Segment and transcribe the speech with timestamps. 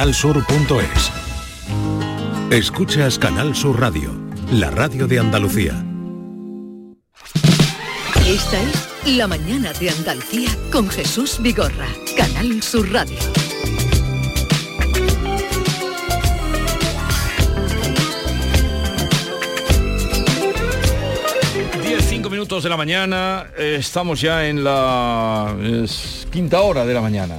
[0.00, 1.12] Canalsur.es
[2.50, 4.10] Escuchas Canal Sur Radio,
[4.50, 5.84] la radio de Andalucía.
[8.26, 11.86] Esta es La Mañana de Andalucía con Jesús Vigorra,
[12.16, 13.18] Canal Sur Radio.
[21.82, 25.54] Diez, cinco minutos de la mañana, eh, estamos ya en la
[26.32, 27.36] quinta hora de la mañana.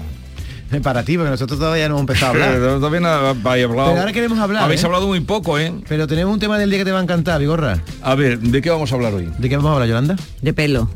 [0.84, 2.54] Para ti, porque nosotros todavía no hemos empezado a hablar.
[2.54, 3.90] Pero todavía no habéis hablado.
[3.90, 4.64] Pero ahora queremos hablar.
[4.64, 4.86] Habéis ¿eh?
[4.86, 5.74] hablado muy poco, ¿eh?
[5.88, 7.82] Pero tenemos un tema del día que te va a encantar, Vigorra.
[8.02, 9.29] A ver, ¿de qué vamos a hablar hoy?
[9.38, 10.15] ¿De qué vamos a hablar, Yolanda?
[10.42, 10.89] De pelo.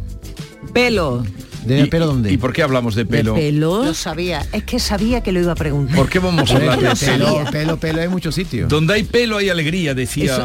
[0.74, 1.24] Pelo.
[1.66, 2.32] ¿De ¿Y- pelo dónde?
[2.32, 3.34] ¿Y por qué hablamos de pelo?
[3.34, 3.84] De pelo.
[3.86, 5.96] Lo sabía, es que sabía que lo iba a preguntar.
[5.96, 7.78] ¿Por qué vamos a hablar de pelo, pelo?
[7.78, 8.70] pelo, hay muchos sitios.
[8.70, 10.36] Donde hay pelo hay alegría, decía.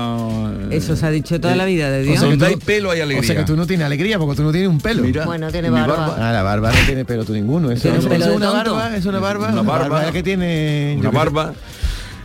[0.70, 2.18] Eso se ha dicho toda la vida de O Dios.
[2.20, 3.20] sea Donde tú- hay pelo hay alegría.
[3.20, 5.02] O sea que tú no tienes alegría porque tú no tienes un pelo.
[5.02, 6.16] Mira, Bueno, tiene mi barba.
[6.18, 7.70] Ah, la barba no tiene pelo tú ninguno.
[7.70, 9.48] Eso, Tiene un eso pelo es de una barba, es una barba.
[9.52, 10.06] Una barba.
[10.06, 11.52] es que tiene Una barba.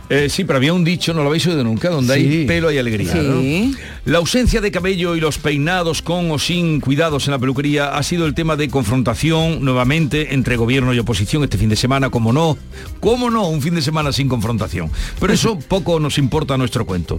[0.08, 2.20] Eh, sí, pero había un dicho, no lo habéis oído nunca, donde Sí.
[2.20, 3.12] hay pelo hay alegría.
[3.12, 3.18] Sí.
[3.20, 3.76] ¿no?
[4.04, 8.02] La ausencia de cabello y los peinados con o sin cuidados en la peluquería ha
[8.04, 12.32] sido el tema de confrontación nuevamente entre gobierno y oposición este fin de semana, como
[12.32, 12.56] no,
[13.00, 14.90] cómo no, un fin de semana sin confrontación.
[15.18, 17.18] Pero eso poco nos importa a nuestro cuento.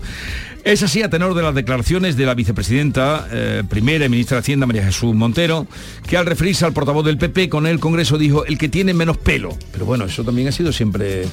[0.63, 4.39] Es así a tenor de las declaraciones de la vicepresidenta, eh, primera y ministra de
[4.41, 5.65] Hacienda, María Jesús Montero,
[6.07, 9.17] que al referirse al portavoz del PP con el Congreso dijo el que tiene menos
[9.17, 9.57] pelo.
[9.71, 11.23] Pero bueno, eso también ha sido siempre,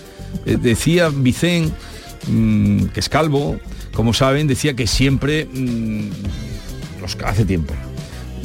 [0.47, 1.73] eh, decía Vicén,
[2.27, 3.59] mm, que es calvo,
[3.93, 6.11] como saben, decía que siempre, mm,
[7.01, 7.75] los, hace tiempo,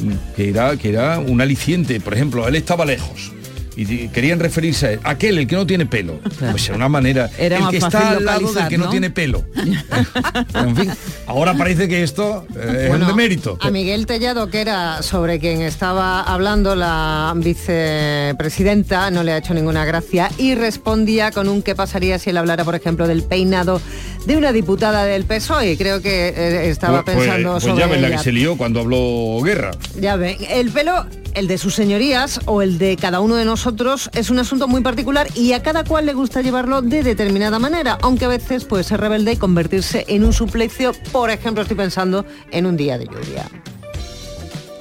[0.00, 2.00] mm, que era, que era un aliciente.
[2.00, 3.32] Por ejemplo, él estaba lejos.
[3.82, 5.00] Y querían referirse a él.
[5.04, 6.20] aquel, el que no tiene pelo.
[6.50, 7.30] Pues de una manera.
[7.38, 8.90] Era el que está al lado del que no, ¿no?
[8.90, 9.44] tiene pelo.
[10.54, 10.90] en fin,
[11.26, 13.56] ahora parece que esto eh, es un demérito.
[13.60, 19.54] A Miguel Tellado, que era sobre quien estaba hablando la vicepresidenta, no le ha hecho
[19.54, 23.80] ninguna gracia y respondía con un qué pasaría si él hablara, por ejemplo, del peinado
[24.26, 25.76] de una diputada del PSOE.
[25.76, 28.16] Creo que eh, estaba Pues- pues- pensando pues sobre ya ves la ella.
[28.18, 29.70] que se lió cuando habló Guerra.
[29.98, 34.10] Ya ven, el pelo, el de sus señorías o el de cada uno de nosotros
[34.14, 37.98] es un asunto muy particular y a cada cual le gusta llevarlo de determinada manera,
[38.02, 42.24] aunque a veces puede ser rebelde y convertirse en un suplecio, por ejemplo, estoy pensando
[42.50, 43.48] en un día de lluvia.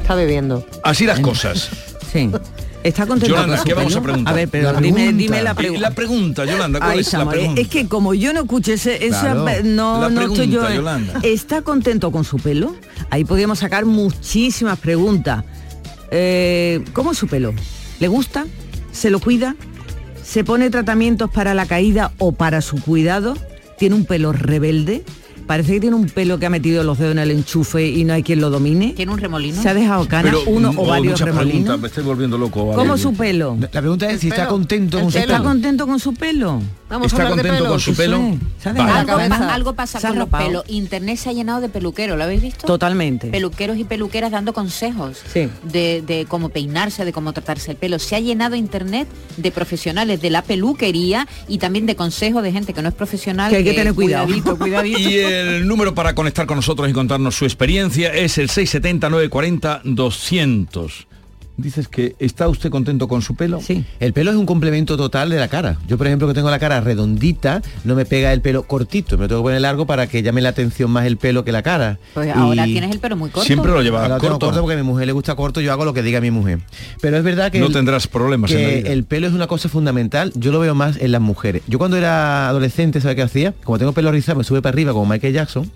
[0.01, 0.65] Está bebiendo.
[0.83, 1.69] Así las cosas.
[2.11, 2.27] Sí.
[2.81, 3.99] ¿Está contento Yolanda, con su ¿qué vamos pelo?
[3.99, 4.33] a preguntar?
[4.33, 5.17] A ver, pero La dime, pregunta.
[5.21, 5.81] dime la pregunta.
[5.81, 7.33] la pregunta, Yolanda, ¿cuál Ahí es la estamos.
[7.35, 7.61] pregunta?
[7.61, 9.61] Es que como yo no escuché ese, esa, Claro.
[9.65, 10.67] no, La no estoy yo.
[10.67, 11.19] Yolanda.
[11.21, 12.75] ¿Está contento con su pelo?
[13.11, 15.43] Ahí podríamos sacar muchísimas preguntas.
[16.11, 17.53] Eh, ¿Cómo es su pelo?
[17.99, 18.45] ¿Le gusta?
[18.91, 19.55] ¿Se lo cuida?
[20.23, 23.35] ¿Se pone tratamientos para la caída o para su cuidado?
[23.77, 25.03] ¿Tiene un pelo rebelde?
[25.49, 28.13] Parece que tiene un pelo que ha metido los dedos en el enchufe y no
[28.13, 28.93] hay quien lo domine.
[28.95, 29.59] ¿Tiene un remolino?
[29.59, 31.79] ¿Se ha dejado canas Pero, uno mm, o oh, varios remolinos?
[31.79, 32.71] me estoy volviendo loco.
[32.75, 33.57] ¿Cómo su pelo?
[33.59, 35.33] La pregunta es El si está contento El con su pelo.
[35.33, 36.61] ¿Está contento con su pelo?
[36.87, 37.69] Vamos ¿Está a hablar de contento pelo.
[37.71, 38.19] con su pelo?
[38.19, 38.91] Vale.
[38.91, 39.39] Algo, cabeza.
[39.39, 40.63] pa- algo pasa con los pelos.
[40.67, 42.67] Internet se ha llenado de peluqueros, ¿lo habéis visto?
[42.67, 43.29] Totalmente.
[43.29, 45.49] Peluqueros y peluqueras dando consejos Sí.
[45.63, 47.97] de, de cómo peinarse, de cómo tratarse el pelo.
[47.97, 52.73] Se ha llenado internet de profesionales de la peluquería y también de consejos de gente
[52.73, 53.49] que no es profesional.
[53.49, 54.25] Que hay que tener cuidado.
[54.25, 54.99] Cuidadito, cuidadito.
[55.09, 61.08] Y el número para conectar con nosotros y contarnos su experiencia es el 670-940-200.
[61.61, 63.59] Dices que está usted contento con su pelo.
[63.61, 63.83] Sí.
[63.99, 65.77] El pelo es un complemento total de la cara.
[65.87, 69.17] Yo, por ejemplo, que tengo la cara redondita, no me pega el pelo cortito.
[69.17, 71.51] Me lo tengo que poner largo para que llame la atención más el pelo que
[71.51, 71.99] la cara.
[72.13, 73.45] Pues Y- ahora tienes el pelo muy corto.
[73.45, 74.45] Siempre lo llevas tengo corto.
[74.47, 76.59] corto porque a mi mujer le gusta corto, yo hago lo que diga mi mujer.
[77.01, 78.89] Pero es verdad que, No el, tendrás problemas en la vida.
[78.89, 80.31] el pelo es una cosa fundamental.
[80.35, 81.61] Yo lo veo más en las mujeres.
[81.67, 83.53] Yo cuando era adolescente, ¿sabes qué hacía?
[83.63, 85.69] Como tengo pelo rizado, me sube para arriba como Michael Jackson,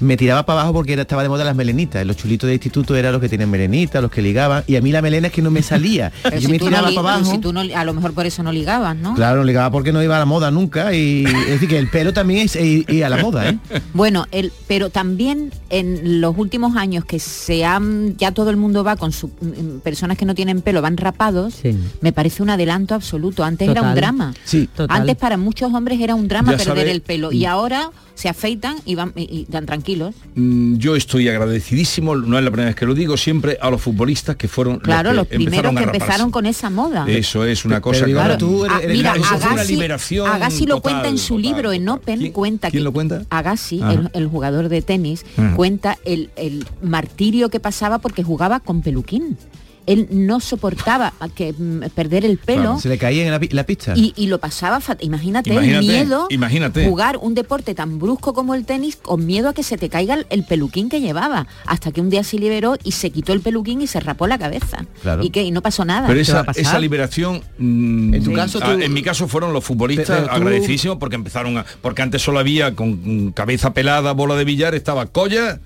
[0.00, 2.04] me tiraba para abajo porque era, estaba de moda las melenitas.
[2.06, 4.64] Los chulitos de instituto eran los que tienen melenitas, los que ligaban.
[4.66, 6.12] Y a mí la melena es que no me salía.
[6.22, 7.30] Pero yo si me no tiraba li- para pero abajo.
[7.32, 9.14] si tú no, a lo mejor por eso no ligabas, ¿no?
[9.14, 10.94] Claro, no ligaba porque no iba a la moda nunca.
[10.94, 13.58] Y es decir, que el pelo también es ir, ir a la moda, ¿eh?
[13.94, 18.84] Bueno, el, pero también en los últimos años que se han, ya todo el mundo
[18.84, 21.76] va con su, mm, personas que no tienen pelo, van rapados, Sí.
[22.00, 23.44] me parece un adelanto absoluto.
[23.44, 24.34] Antes era un drama.
[24.44, 24.68] Sí.
[24.74, 25.00] Total.
[25.00, 28.28] Antes para muchos hombres era un drama Ya perder sabe- el pelo y ahora se
[28.28, 30.14] afeitan y van y, y dan tranquilos.
[30.34, 33.80] Mm, Yo estoy agradecidísimo, no es la primera vez que lo digo, siempre a los
[33.80, 37.04] futbolistas que fueron Claro, los los primeros que empezaron con esa moda.
[37.08, 39.46] Eso es una Pero cosa que- ahora tú eres- Ah, eres- mira, eso fue una
[39.52, 41.88] Agassi, liberación Agassi lo total, cuenta en su total, libro en.
[41.88, 43.22] Open, ¿Quién- cuenta quién que lo cuenta?
[43.30, 45.24] Agassi, el, el jugador de tenis,
[45.56, 49.36] cuenta el, el martirio que pasaba porque jugaba con peluquín.
[49.86, 52.62] Él no soportaba que mm, perder el pelo.
[52.62, 53.94] Claro, se le caía en la, pi- la pista.
[53.96, 56.88] Y, y lo pasaba imagínate, Imagínate, el miedo imagínate.
[56.88, 60.14] jugar un deporte tan brusco como el tenis con miedo a que se te caiga
[60.14, 63.40] el, el peluquín que llevaba hasta que un día se liberó y se quitó el
[63.40, 65.22] peluquín y se rapó la cabeza Claro.
[65.22, 68.36] y que y no pasó nada Pero esa, liberación, mm, En tu sí.
[68.36, 72.38] caso, tú- en mi caso fueron los futbolistas agradecidísimos porque empezaron a, porque antes solo
[72.38, 75.60] había con cabeza pelada, bola de billar, estaba Colla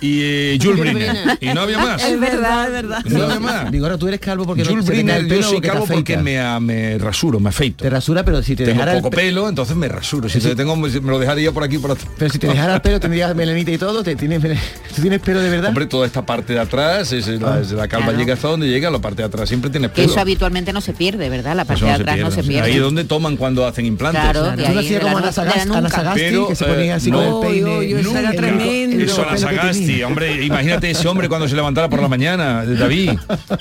[0.00, 1.38] y eh, Jules Briner.
[1.40, 2.02] Y no había más.
[2.04, 3.04] Es verdad, es verdad.
[3.04, 3.70] No había más.
[3.72, 5.60] Digo, ahora tú eres calvo porque no Jules cae Briner, el yo pelo soy o
[5.60, 7.82] que te calvo porque me, a- me rasuro, me afeito.
[7.84, 10.28] Te rasura, pero si te Tengo dejara el poco pe- pelo, entonces me rasuro.
[10.28, 12.08] Si te tengo, me lo dejaría por aquí por atrás.
[12.18, 14.40] Pero si te dejara el pelo tendrías melenita y todo, te tienes
[14.94, 15.68] ¿Tú tienes pelo de verdad?
[15.68, 18.18] Hombre, toda esta parte de atrás, es la, es la calva Claro.
[18.18, 20.10] llega hasta donde llega, la parte de atrás siempre tiene que pelo.
[20.12, 22.76] eso habitualmente no se pierde verdad la parte de no atrás no se pierde Ahí
[22.76, 24.22] es donde toman cuando hacen implantes.
[24.22, 29.02] Claro, Tú no hacías como Ana Sagasti, que se ponía así no, con el peine.
[29.02, 30.04] Eso Sagasti, pequeñín.
[30.04, 33.12] hombre, imagínate ese hombre cuando se levantara por la mañana, David.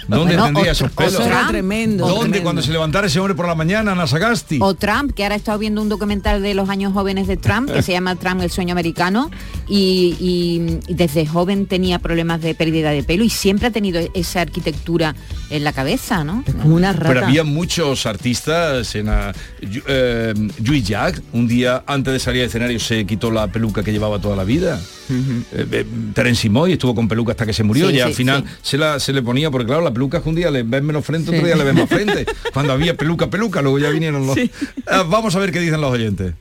[0.07, 1.15] ¿Dónde Bueno, tendría o- esos pelos?
[1.15, 1.47] Trump.
[1.49, 2.05] tremendo.
[2.05, 2.43] ¿Dónde tremendo.
[2.43, 4.59] cuando se levantara ese hombre por la mañana, Ana Sagasti?
[4.61, 7.71] O Trump, que ahora he estado viendo un documental de los años jóvenes de Trump,
[7.71, 9.29] que se llama Trump, el sueño americano,
[9.67, 14.01] y, y- y desde joven tenía problemas de pérdida de pelo y siempre ha tenido
[14.13, 15.15] esa arquitectura
[15.49, 16.43] en la cabeza, ¿no?
[16.45, 17.07] Es como una rata.
[17.09, 19.33] Pero había muchos artistas en la...
[19.61, 20.33] Yu- eh,
[20.63, 24.19] Louis Jack, un día antes de salir al escenario se quitó la peluca que llevaba
[24.19, 24.79] toda la vida.
[25.09, 28.13] Eh, eh, Terence Moy estuvo con peluca hasta que se murió Sí, y sí, al
[28.13, 28.53] final sí.
[28.61, 31.31] se, la, se le ponía, porque claro, la peluca un día le ves menos frente,
[31.31, 32.25] otro día le ves más frente.
[32.53, 34.37] Cuando había peluca, peluca, luego ya vinieron los...
[34.85, 36.33] Ah, vamos a ver qué dicen los oyentes.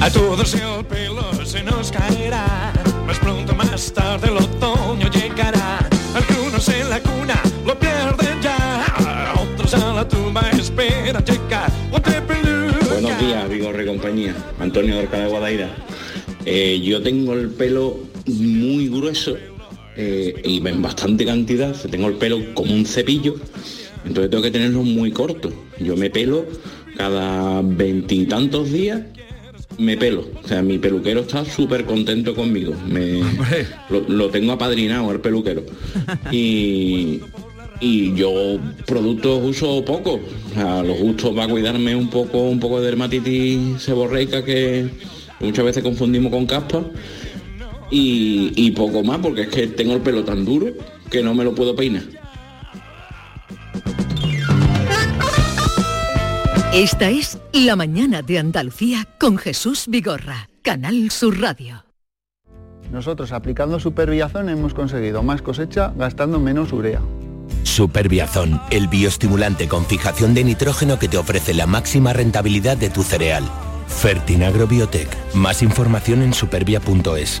[0.00, 2.72] A todos el pelo se nos caerá,
[3.06, 5.78] más pronto más tarde el otoño llegará.
[6.14, 11.70] Algunos en la cuna lo pierden ya, otros a la tumba esperan llegar.
[11.90, 14.34] Buenos días, Vigorre compañía.
[14.60, 15.70] Antonio de Alcalá de Guadaira.
[16.46, 19.36] Eh, yo tengo el pelo muy grueso
[19.96, 21.74] eh, y en bastante cantidad.
[21.90, 23.36] Tengo el pelo como un cepillo,
[24.04, 25.52] entonces tengo que tenerlo muy corto.
[25.80, 26.46] Yo me pelo
[26.96, 29.02] cada veintitantos días.
[29.76, 32.74] Me pelo, o sea, mi peluquero está súper contento conmigo.
[32.86, 33.20] Me,
[33.90, 35.64] lo, lo tengo apadrinado al peluquero.
[36.30, 37.18] Y,
[37.80, 40.20] y yo productos uso poco.
[40.52, 44.86] O sea, los gustos va a cuidarme un poco, un poco de dermatitis seborreica que
[45.40, 46.84] muchas veces confundimos con caspa.
[47.96, 50.66] Y, y poco más, porque es que tengo el pelo tan duro
[51.08, 52.02] que no me lo puedo peinar.
[56.72, 61.84] Esta es La mañana de Andalucía con Jesús Vigorra, Canal Sur Radio.
[62.90, 67.00] Nosotros aplicando Superbiazón hemos conseguido más cosecha gastando menos urea.
[67.62, 73.04] Superbiazón, el bioestimulante con fijación de nitrógeno que te ofrece la máxima rentabilidad de tu
[73.04, 73.44] cereal.
[73.86, 75.08] Fertinagro Biotech.
[75.34, 77.40] Más información en supervia.es.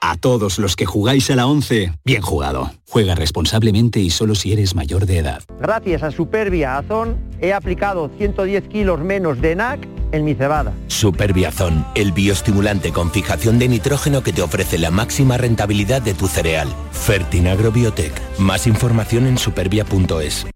[0.00, 2.70] A todos los que jugáis a la 11, bien jugado.
[2.88, 5.42] Juega responsablemente y solo si eres mayor de edad.
[5.60, 10.72] Gracias a Superbia Azón he aplicado 110 kilos menos de NAC en mi cebada.
[10.88, 16.28] Superbiazón, el bioestimulante con fijación de nitrógeno que te ofrece la máxima rentabilidad de tu
[16.28, 16.68] cereal.
[16.92, 18.12] Fertinagro Biotech.
[18.38, 20.46] Más información en supervia.es.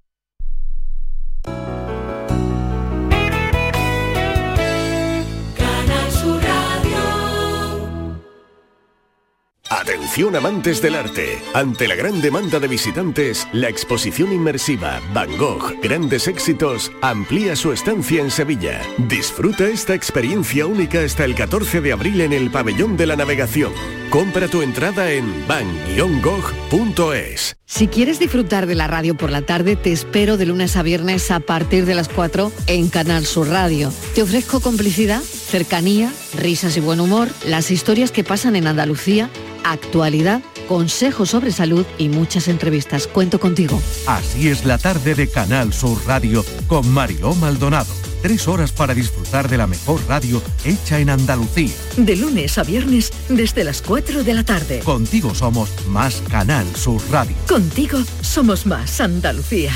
[10.11, 11.39] Amantes del arte.
[11.55, 17.73] Ante la gran demanda de visitantes, la exposición inmersiva Van Gogh Grandes Éxitos amplía su
[17.73, 18.83] estancia en Sevilla.
[18.99, 23.73] Disfruta esta experiencia única hasta el 14 de abril en el Pabellón de la Navegación.
[24.11, 27.57] Compra tu entrada en van-gogh.es.
[27.65, 31.31] Si quieres disfrutar de la radio por la tarde, te espero de lunes a viernes
[31.31, 33.93] a partir de las 4 en Canal Sur Radio.
[34.17, 39.31] Te ofrezco complicidad, cercanía, risas y buen humor, las historias que pasan en Andalucía,
[39.65, 43.07] actualidad, consejos sobre salud y muchas entrevistas.
[43.07, 43.81] Cuento contigo.
[44.07, 47.93] Así es la tarde de Canal Sur Radio con Mariló Maldonado.
[48.23, 51.73] Tres horas para disfrutar de la mejor radio hecha en Andalucía.
[51.97, 54.81] De lunes a viernes desde las 4 de la tarde.
[54.81, 57.35] Contigo somos más Canal Sur Radio.
[57.49, 59.73] Contigo somos más Andalucía.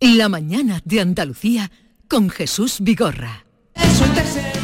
[0.00, 1.70] La mañana de Andalucía
[2.08, 3.44] con Jesús Vigorra.
[3.74, 4.59] Pelo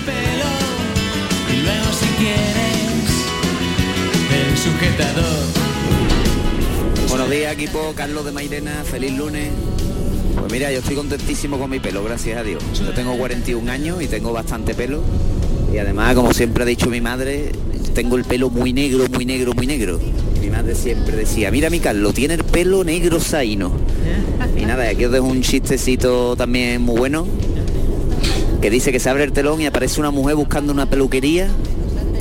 [7.09, 9.49] Buenos días equipo, Carlos de Mairena, feliz lunes.
[10.39, 12.63] Pues mira, yo estoy contentísimo con mi pelo, gracias a Dios.
[12.75, 15.03] Yo tengo 41 años y tengo bastante pelo.
[15.73, 17.53] Y además, como siempre ha dicho mi madre,
[17.95, 20.01] tengo el pelo muy negro, muy negro, muy negro.
[20.41, 23.73] Mi madre siempre decía, mira mi Carlos, tiene el pelo negro saíno.
[24.57, 27.27] Y nada, aquí os dejo un chistecito también muy bueno,
[28.61, 31.49] que dice que se abre el telón y aparece una mujer buscando una peluquería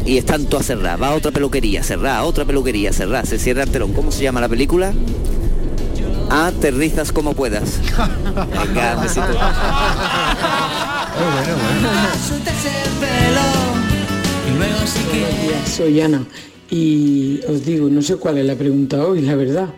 [0.05, 1.01] y están todas cerradas.
[1.01, 3.25] Va a otra peluquería, cerrada, otra peluquería, cerrada.
[3.25, 3.93] Se cierra el telón.
[3.93, 4.93] ¿Cómo se llama la película?
[6.29, 7.79] Aterrizas como puedas.
[8.65, 9.25] Venga, un besito.
[15.75, 16.25] Soy Ana
[16.69, 19.69] y os digo, no sé cuál es la pregunta hoy, la verdad.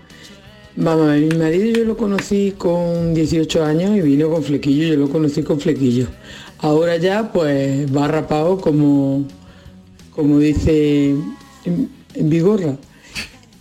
[0.76, 4.88] Vamos a ver, mi marido yo lo conocí con 18 años y vino con flequillo,
[4.88, 6.08] yo lo conocí con flequillo.
[6.60, 9.26] Ahora ya pues va rapado como,
[10.18, 11.12] como dice
[11.64, 12.76] en, en Vigorra.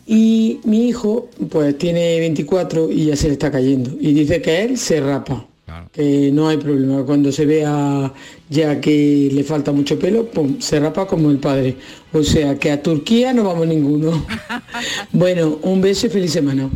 [0.07, 3.91] Y mi hijo pues tiene 24 y ya se le está cayendo.
[4.01, 5.47] Y dice que él se rapa,
[5.93, 7.05] que no hay problema.
[7.05, 8.13] Cuando se vea
[8.49, 11.77] ya que le falta mucho pelo, pum, se rapa como el padre.
[12.13, 14.25] O sea que a Turquía no vamos ninguno.
[15.13, 16.71] bueno, un beso y feliz semana.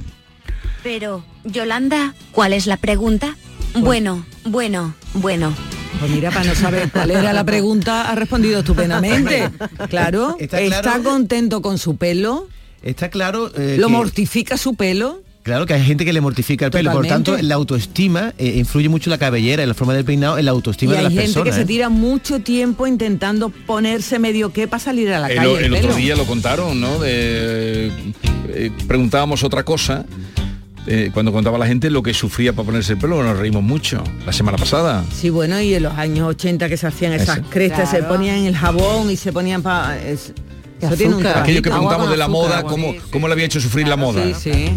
[0.82, 3.36] Pero, Yolanda, ¿cuál es la pregunta?
[3.74, 5.54] Bueno, bueno, bueno.
[6.00, 9.48] Pues mira, para no saber cuál era la pregunta, ha respondido estupendamente.
[9.90, 11.02] Claro, Está está, claro.
[11.02, 12.48] contento con su pelo,
[12.82, 15.22] Está claro eh, lo que- mortifica su pelo.
[15.42, 18.54] Claro que hay gente que le mortifica el pelo, por lo tanto la autoestima eh,
[18.58, 20.98] influye mucho en la cabellera, en la forma del peinado, en la autoestima Y de
[20.98, 21.48] hay las gente personas.
[21.48, 21.66] que se ¿eh?
[21.66, 25.58] tira mucho tiempo intentando ponerse medio que para salir a la El, calle.
[25.66, 26.98] el el otro día lo contaron, ¿no?
[26.98, 27.90] De-
[28.48, 30.04] eh, preguntábamos otra cosa.
[30.86, 34.02] Eh, cuando contaba la gente lo que sufría para ponerse el pelo, nos reímos mucho.
[34.24, 35.04] La semana pasada.
[35.14, 37.48] Sí, bueno, y en los años 80 que se hacían esas Ese.
[37.48, 40.00] crestas, se ponían el jabón y se ponían para...
[40.02, 40.32] Eso
[40.96, 43.96] tiene un Aquello que preguntamos de la moda, cómo, cómo le había hecho sufrir la
[43.96, 44.22] moda.
[44.24, 44.72] Sí, sí.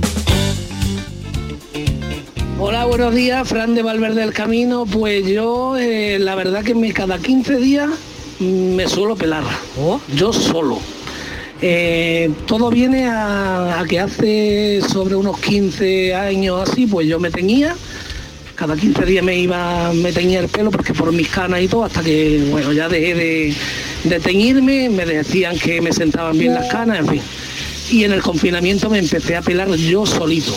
[2.60, 4.86] Hola, buenos días, Fran de Valverde del Camino.
[4.86, 7.90] Pues yo, eh, la verdad que me, cada 15 días
[8.40, 9.44] mm, me suelo pelar.
[10.16, 10.80] Yo solo.
[11.62, 17.76] Eh, todo viene a, que hace sobre unos 15 años así, pues yo me teñía.
[18.56, 21.86] Cada 15 días me iba, me teñía el pelo porque por mis canas y todo,
[21.86, 23.56] hasta que, bueno, ya dejé de,
[24.04, 27.22] de teñirme, me decían que me sentaban bien las canas, en fin.
[27.92, 30.54] Y en el confinamiento me empecé a pelar yo solito.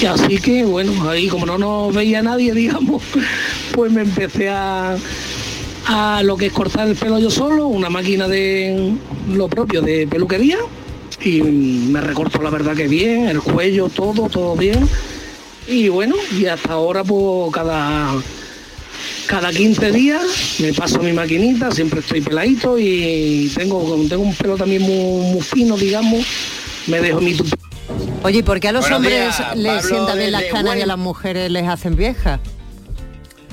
[0.00, 3.02] Y así que bueno, ahí como no nos veía nadie, digamos,
[3.72, 4.96] pues me empecé a,
[5.86, 8.94] a lo que es cortar el pelo yo solo, una máquina de
[9.32, 10.58] lo propio de peluquería
[11.22, 14.88] y me recorto la verdad que bien, el cuello, todo, todo bien.
[15.66, 18.12] Y bueno, y hasta ahora pues cada
[19.26, 24.56] cada 15 días me paso mi maquinita, siempre estoy peladito y tengo, tengo un pelo
[24.56, 26.26] también muy, muy fino, digamos,
[26.86, 27.58] me dejo mi tupi-
[28.22, 30.76] Oye, ¿y por qué a los Buenos hombres días, les Pablo sientan bien las canas
[30.76, 32.40] y a las mujeres les hacen viejas?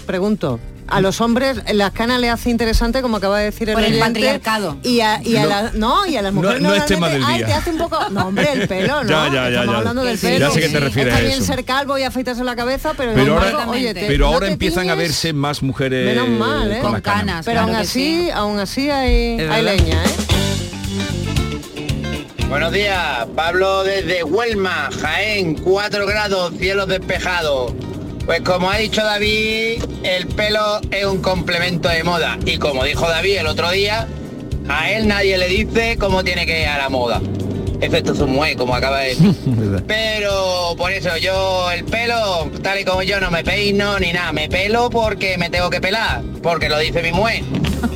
[0.06, 0.60] Pregunto.
[0.92, 3.94] A los hombres las canas les hace interesante, como acaba de decir el Por el
[3.94, 4.78] oyente, patriarcado.
[4.84, 5.48] Y a, y a No.
[5.50, 7.48] las no, y a las No- mujeres no es tema normalmente, del ay, día.
[7.48, 8.10] te hace un poco.
[8.10, 9.10] No, hombre, el pelo, ¿no?
[9.10, 9.78] Ya, ya, ya, Estamos ya.
[9.80, 10.40] hablando del Sí, pelo.
[10.48, 11.54] ya sé que te refieres Está a bien eso.
[11.54, 14.34] ser calvo y afeitarse la cabeza, pero, Pero sin ahora, embargo, oye, te- pero no
[14.34, 16.80] ahora te empiezan a tiñes, verse más mujeres Menos mal, ¿eh?
[16.82, 17.46] con las canas.
[17.46, 20.10] Pero aún claro que así, aún así hay, hay leña, ¿eh?
[22.50, 27.72] Buenos días, Pablo desde Huelma, Jaén, 4 grados, cielos despejados.
[28.26, 32.38] Pues como ha dicho David, el pelo es un complemento de moda.
[32.46, 34.08] Y como dijo David el otro día,
[34.70, 37.20] a él nadie le dice cómo tiene que ir a la moda.
[37.82, 39.34] Excepto su mujer, como acaba de decir.
[39.88, 44.32] Pero por eso yo el pelo, tal y como yo no me peino ni nada,
[44.32, 47.44] me pelo porque me tengo que pelar, porque lo dice mi mujer.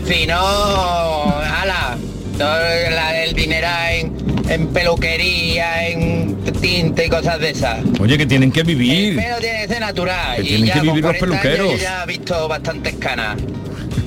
[0.08, 1.98] Si no, ala,
[2.38, 2.58] todo
[2.90, 7.80] la- el dinero en, en peluquería, en tinte y cosas de esas.
[8.00, 9.16] Oye, que tienen que El vivir.
[9.16, 10.36] pelo tiene que ser natural.
[10.38, 11.72] Que y tienen ya que con vivir los 40 años peluqueros.
[11.72, 13.38] yo ya he visto bastantes canas.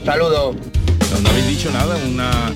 [0.05, 0.57] Saludos.
[1.13, 2.53] No, no habéis dicho nada, una...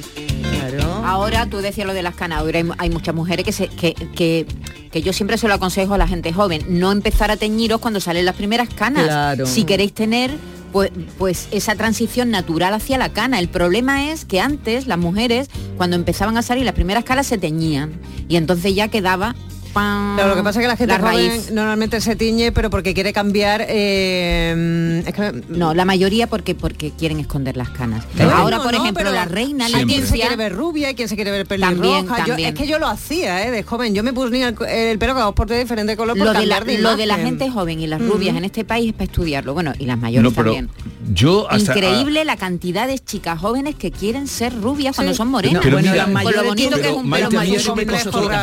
[1.05, 3.93] Ahora tú decías lo de las canas, ahora hay, hay muchas mujeres que, se, que,
[4.15, 4.47] que,
[4.91, 8.01] que yo siempre se lo aconsejo a la gente joven, no empezar a teñiros cuando
[8.01, 9.05] salen las primeras canas.
[9.05, 9.47] Claro.
[9.47, 10.31] Si queréis tener
[10.73, 13.39] pues, pues esa transición natural hacia la cana.
[13.39, 17.39] El problema es que antes las mujeres, cuando empezaban a salir las primeras canas, se
[17.39, 17.93] teñían.
[18.29, 19.37] Y entonces ya quedaba...
[19.75, 21.51] lo que pasa es que la gente joven raíz.
[21.51, 23.65] normalmente se tiñe, pero porque quiere cambiar.
[23.69, 28.05] eh, es que- No, la mayoría porque porque quieren esconder las canas.
[28.17, 31.09] Bueno, Ahora, por no, ejemplo, la reina Hay quien se quiere ver rubia, hay quien
[31.09, 32.19] se quiere ver También, pelirroja.
[32.21, 32.49] Yo- también.
[32.51, 33.51] es que yo lo hacía, ¿eh?
[33.51, 33.95] De joven.
[33.95, 36.47] Yo me ponía el, el pelo cada dos por de diferente color por lo de,
[36.47, 37.39] la, cambiar de lo de la imagen.
[37.39, 39.55] gente joven y las rubias en este país es para estudiarlo.
[39.55, 40.71] Bueno, y las mayores No, pero también.
[41.13, 41.73] yo hasta...
[41.73, 45.63] Increíble la cantidad de chicas jóvenes que quieren ser rubias cuando son morenas.
[45.63, 47.61] Pero Con mira, lo bonito que es un pelo mayor.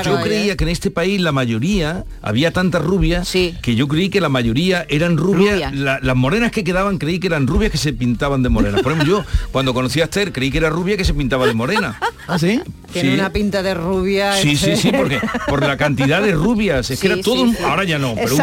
[0.04, 0.22] Yo ¿eh?
[0.24, 4.30] creía que en este país la mayoría, había tantas rubias que yo creí que la
[4.30, 5.72] mayoría eran rubias, Rubia.
[5.72, 8.78] la- las morenas que quedaban creí que eran rubias que se pintaban de morena.
[8.82, 11.54] Por ejemplo, yo cuando conocí a Esther creí que era rubia que se pintaba de
[11.54, 12.00] morena.
[12.28, 12.62] ¿Ah, sí?
[12.94, 13.16] Tiene Sí.
[13.20, 14.34] una pinta de rubia.
[14.34, 14.76] Sí, sí, este.
[14.78, 17.64] sí, porque por la cantidad de rubias, es que Sí, era todo, sí, un- sí.
[17.64, 18.36] ahora ya no, pero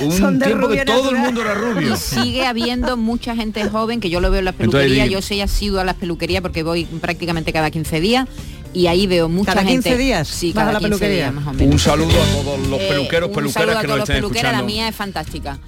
[0.00, 1.94] un, tiempo que todo el mundo era rubio.
[1.94, 5.14] Y sigue habiendo mucha gente joven, que yo lo veo en las Entonces, peluquerías, di-
[5.14, 8.28] yo soy asiduo a las peluquerías porque voy prácticamente cada 15 días
[8.74, 9.88] y ahí veo mucha ¿Cada gente.
[9.90, 11.16] 15 días Sí, a cada la 15 peluquería?
[11.30, 11.72] días, más o menos.
[11.74, 14.48] Un saludo a todos los Eh, peluqueros, un peluqueras que todos nos estén peluqueros, la
[14.50, 14.66] escuchando.
[14.66, 15.58] mía es fantástica.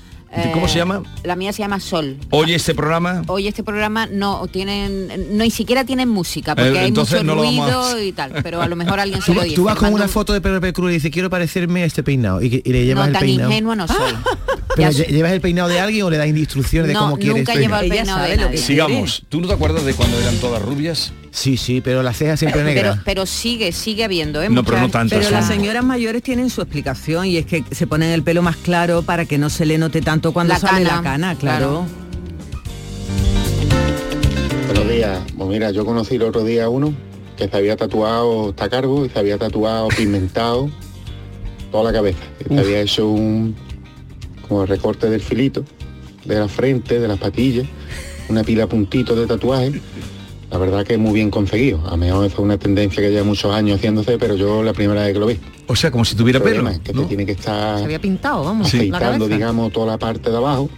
[0.52, 1.02] ¿Cómo Eh, se llama?
[1.24, 2.18] La mía se llama Sol.
[2.28, 6.78] Oye, este programa, Hoy este programa no tienen, no ni siquiera tienen música porque Eh,
[6.80, 9.34] hay entonces mucho no ruido a- y tal, pero a lo mejor alguien se Tú,
[9.34, 9.56] lo dice.
[9.56, 12.02] tú vas con una un- foto de Pepe Cruz y dices, quiero parecerme a este
[12.02, 12.42] peinado.
[12.42, 13.48] Y, le llevas No, el tan peinado.
[13.50, 14.12] ingenua no soy.
[14.76, 17.54] Pero Ya ¿Llevas el peinado de alguien o le das instrucciones de cómo quieres nunca
[17.54, 18.58] llevado el peinado de nadie.
[18.58, 19.22] sigamos.
[19.30, 21.10] ¿Tú no te acuerdas de cuando eran todas rubias?
[21.30, 23.00] Sí, sí, pero las cejas siempre Pero, negras.
[23.04, 24.48] pero sigue, sigue habiendo, ¿eh?
[24.48, 25.32] No, pero no tanto, Pero sí.
[25.32, 29.02] las señoras mayores tienen su explicación y es que se ponen el pelo más claro
[29.02, 31.84] para que no se le note tanto cuando La sale cana, la cana, claro.
[34.66, 35.18] Buenos días.
[35.36, 36.92] Pues mira, yo conocí el otro día a uno
[37.36, 40.70] que se había tatuado tacargo y se había tatuado pigmentado
[41.70, 42.18] toda la cabeza.
[42.48, 43.54] Se había hecho un
[44.48, 45.62] como recorte del filito,
[46.24, 47.66] de la frente, de las patillas,
[48.28, 49.80] una pila de puntitos de tatuaje.
[50.58, 51.80] La verdad que muy bien conseguido.
[51.86, 55.04] A lo mejor es una tendencia que lleva muchos años haciéndose, pero yo la primera
[55.04, 55.38] vez que lo vi.
[55.68, 56.56] O sea, como si tuviera El pelo.
[56.56, 58.66] problema que te tiene que estar Se había pintado, vamos.
[58.66, 60.68] afeitando, digamos, toda la parte de abajo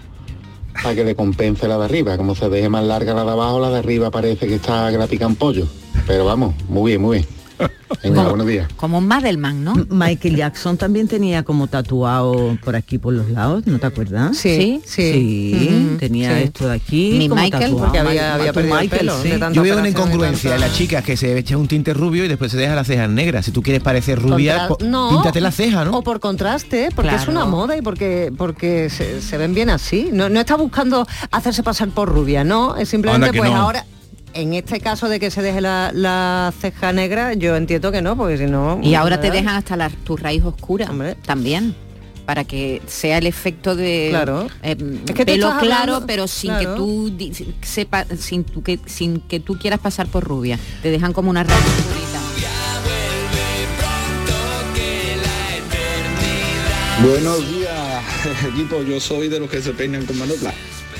[0.83, 2.19] para que le compense la de arriba.
[2.19, 5.07] Como se deje más larga la de abajo, la de arriba parece que está la
[5.07, 5.67] pican pollo.
[6.07, 7.40] Pero vamos, muy bien, muy bien.
[8.03, 8.69] Venga, buenos días.
[8.77, 9.75] Como un Madelman, ¿no?
[9.91, 14.37] Michael Jackson también tenía como tatuado por aquí por los lados, ¿no te acuerdas?
[14.37, 15.97] Sí, sí.
[15.99, 16.45] Tenía sí.
[16.45, 17.15] esto de aquí.
[17.19, 17.85] Mi como Michael, tatuado.
[17.85, 18.37] porque había-
[18.81, 19.29] el pelo sí.
[19.31, 21.93] de tanta Yo veo una incongruencia en tanta- las chicas que se echa un tinte
[21.93, 23.45] rubio y después se deja las cejas negras.
[23.45, 25.99] Si tú quieres parecer rubia, Contra- no, píntate la ceja, ¿no?
[25.99, 30.09] O por contraste, porque es una moda y porque porque se, se ven bien así.
[30.13, 32.77] No, no está buscando hacerse pasar por rubia, no.
[32.77, 33.57] Es simplemente pues no.
[33.57, 33.85] ahora.
[34.33, 38.17] En este caso de que se deje la, la ceja negra, yo entiendo que no,
[38.17, 38.79] porque si no...
[38.83, 40.89] Y ahora te dejan hasta la, tu raíz oscura
[41.27, 41.75] también
[42.27, 44.47] para que sea el efecto de Claro.
[44.63, 44.77] eh,
[45.09, 46.71] Es que tú pelo estás claro hablando- pero sin claro.
[46.71, 50.91] que tú di- sepa sin tu que sin que tú quieras pasar por rubia te
[50.93, 52.21] dejan como una raíz oscurita
[57.03, 58.05] Buenos días,
[58.53, 58.83] equipo.
[58.83, 60.53] Yo soy de los que se peinan con manopla.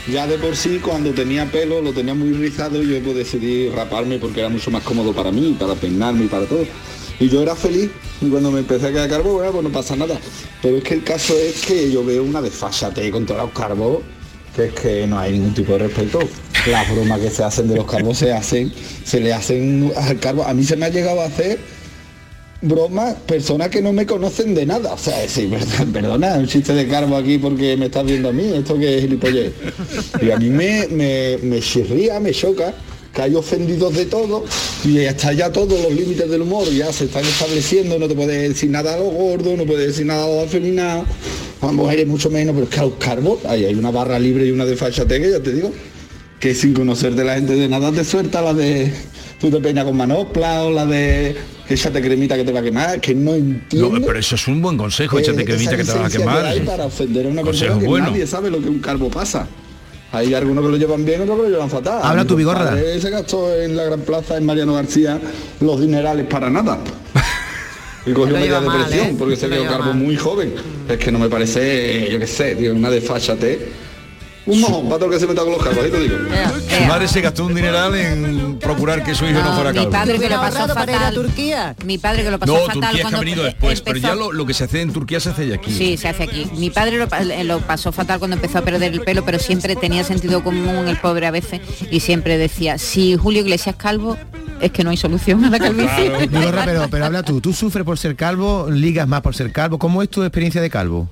[0.09, 3.69] Ya de por sí, cuando tenía pelo, lo tenía muy rizado y yo pues, decidí
[3.69, 6.65] raparme porque era mucho más cómodo para mí, para peinarme y para todo.
[7.19, 9.95] Y yo era feliz y cuando me empecé a quedar calvo, bueno, pues no pasa
[9.95, 10.19] nada.
[10.63, 13.99] Pero es que el caso es que yo veo una desfachate con todos los carbos,
[14.57, 16.21] que es que no hay ningún tipo de respeto.
[16.67, 18.73] Las bromas que se hacen de los carbos se hacen,
[19.05, 20.45] se le hacen al carbo.
[20.45, 21.59] A mí se me ha llegado a hacer
[22.63, 24.93] bromas personas que no me conocen de nada.
[24.95, 25.51] O sea, sí,
[25.93, 29.03] perdona, un chiste de carbo aquí porque me estás viendo a mí, esto que es
[29.03, 29.53] gilipollez.
[30.21, 32.75] Y a mí me, me, me chirría, me choca
[33.15, 34.45] que hay ofendidos de todo
[34.85, 38.49] y hasta ya todos los límites del humor ya se están estableciendo, no te puedes
[38.49, 41.07] decir nada a los gordos, no puedes decir nada a los afeminados,
[41.61, 44.47] a mujeres mucho menos, pero es que a los carbos, ahí hay una barra libre
[44.47, 45.73] y una de fachate que ya te digo,
[46.41, 48.93] que sin conocerte la gente de nada te suelta la de
[49.39, 51.37] tú te peinas con manopla o la de
[51.69, 53.91] échate cremita que te va a quemar, que no entiendo.
[53.91, 56.43] No, pero eso es un buen consejo, eh, échate cremita que te vas a quemar.
[56.43, 58.11] que hay para ofender a una Consejo persona que bueno.
[58.11, 59.47] nadie sabe lo que un carbo pasa.
[60.13, 62.01] Hay algunos que lo llevan bien, otros que lo llevan fatal.
[62.03, 62.71] Habla tu bigorra.
[62.71, 65.21] compadre Se gastó en la gran plaza en Mariano García
[65.61, 66.79] los dinerales para nada.
[68.07, 69.17] Y cogió media mal, depresión ¿eh?
[69.19, 69.97] porque se Lo quedó carbo mal.
[69.97, 70.55] muy joven.
[70.89, 73.90] Es que no me parece, yo qué sé, tío, una desfachate.
[74.47, 76.17] Un mojón, para todo el que se meta con los carbos, ahí te digo.
[76.79, 79.91] Su madre se gastó un dineral en procurar que su hijo no, fuera mi calvo.
[79.91, 81.77] padre que lo pasó ahorrado para ir a fatal Turquía.
[81.85, 83.99] mi padre que lo pasó No, fatal Turquía es que ha venido empe- después, pero
[83.99, 85.71] ya empezó- lo, lo que se hace en Turquía se hace ya aquí.
[85.73, 86.47] Sí, se hace aquí.
[86.57, 89.77] Mi padre lo, pa- lo pasó fatal cuando empezó a perder el pelo, pero siempre
[89.77, 94.17] tenía sentido común el pobre a veces y siempre decía, si Julio Iglesias calvo,
[94.61, 96.27] es que no hay solución a la calvicie.
[96.31, 97.41] Bigorra, pero, pero habla tú.
[97.41, 98.69] ¿Tú sufres por ser calvo?
[98.71, 99.79] ¿Ligas más por ser calvo?
[99.79, 101.09] ¿Cómo es tu experiencia de calvo?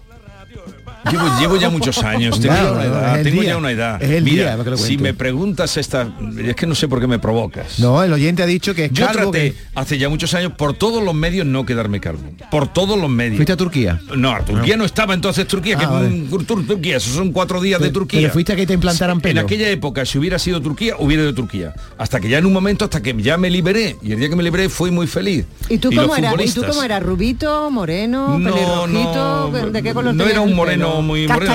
[1.11, 3.51] Llevo, llevo ya muchos años, tengo Claro, ya una es edad, el tengo día.
[3.51, 4.03] ya una edad.
[4.03, 6.89] Es el Mira, día, para que lo si me preguntas esta, es que no sé
[6.89, 7.79] por qué me provocas.
[7.79, 9.31] No, el oyente ha dicho que es Yo calvo.
[9.31, 12.23] traté que- hace ya muchos años por todos los medios no quedarme calvo.
[12.51, 13.37] Por todos los medios.
[13.37, 14.01] ¿Fuiste a Turquía?
[14.17, 17.81] No, a Turquía no, estaba entonces Turquía, que Ah, un Turquía, esos son cuatro días
[17.81, 18.21] de Turquía.
[18.21, 19.41] pero fuiste a que te implantaran pelo.
[19.41, 21.75] En aquella época, si hubiera sido Turquía, hubiera ido a Turquía.
[21.97, 23.97] Hasta que ya en un momento, hasta que ya me liberé.
[24.03, 25.47] Y el día que me liberé fui muy feliz.
[25.69, 26.35] ¿Y tú, los cómo eras?
[26.39, 27.03] ¿Y tú cómo eras?
[27.03, 29.51] ¿Rubito, moreno, No, pelirrojito?
[29.53, 31.47] no, ¿De qué color no era un moreno muy era dice,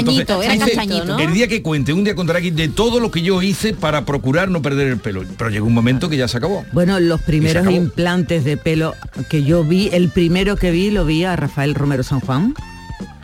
[0.59, 1.19] castañito, ¿no?
[1.19, 4.05] El día que cuente, un día contará aquí de todo lo que yo hice para
[4.05, 5.23] procurar no perder el pelo.
[5.37, 6.65] Pero llegó un momento que ya se acabó.
[6.71, 8.95] Bueno, los primeros implantes de pelo
[9.29, 12.53] que yo vi, el primero que vi lo vi a Rafael Romero San Juan.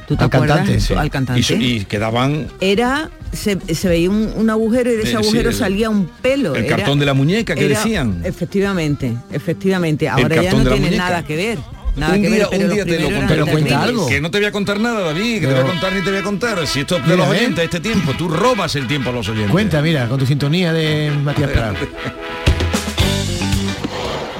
[0.08, 0.58] ¿Tú te Al acuerdas?
[0.58, 0.94] cantante, sí.
[0.96, 1.56] Al cantante.
[1.60, 5.50] Y, quedaban Era, se, se veía un, un agujero y de ese Eh, sí, agujero
[5.52, 6.56] el- salía un pelo.
[6.56, 8.22] el Era- cartón de la muñeca que era- decían.
[8.24, 10.10] Efectivamente, efectivamente.
[10.10, 10.98] Ahora ya no tiene muñeca.
[11.04, 11.60] nada que ver.
[11.96, 13.42] Nada un que día, ver, pero un día te lo contaré.
[13.42, 14.08] eran terribles.
[14.08, 16.10] Que no te voy a contar nada, David, que te voy a contar ni te
[16.10, 16.68] voy a contar.
[16.68, 17.40] Si esto es de Mira, los ¿eh?
[17.40, 19.52] oyentes, este tiempo, tú robas el tiempo a los oyentes.
[19.52, 21.76] Cuenta, mira, con tu sintonía de Matías Prat.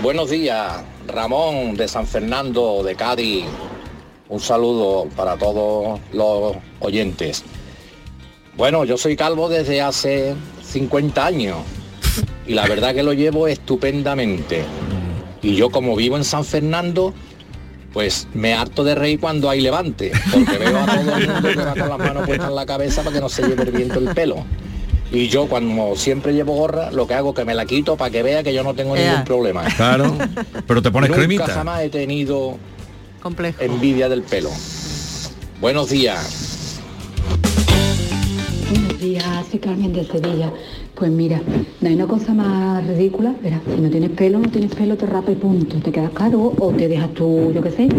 [0.02, 3.46] Buenos días, Ramón de San Fernando, de Cádiz.
[4.30, 7.44] Un saludo para todos los oyentes.
[8.56, 11.58] Bueno, yo soy calvo desde hace 50 años
[12.48, 14.64] y la verdad que lo llevo estupendamente.
[15.42, 17.14] Y yo como vivo en San Fernando,
[17.94, 21.56] pues me harto de reír cuando hay levante, porque veo a todo el mundo que
[21.56, 24.00] va con las manos puestas en la cabeza para que no se lleve el viento
[24.00, 24.46] el pelo.
[25.12, 28.12] Y yo cuando siempre llevo gorra, lo que hago es que me la quito para
[28.12, 29.64] que vea que yo no tengo ningún problema.
[29.76, 30.16] Claro,
[30.68, 31.48] pero te pones Nunca cremita.
[31.48, 32.58] jamás he tenido
[33.22, 33.60] Complejo.
[33.62, 34.52] envidia del pelo.
[35.60, 36.59] Buenos días.
[38.70, 40.52] Buenos días, soy Carmen de Sevilla.
[40.96, 41.42] Pues mira,
[41.82, 45.06] no hay una cosa más ridícula, verás, si no tienes pelo, no tienes pelo, te
[45.06, 47.90] rapa y punto, te quedas caro o te dejas tu, yo qué sé,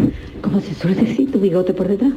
[0.40, 2.12] como se suele decir, tu bigote por detrás.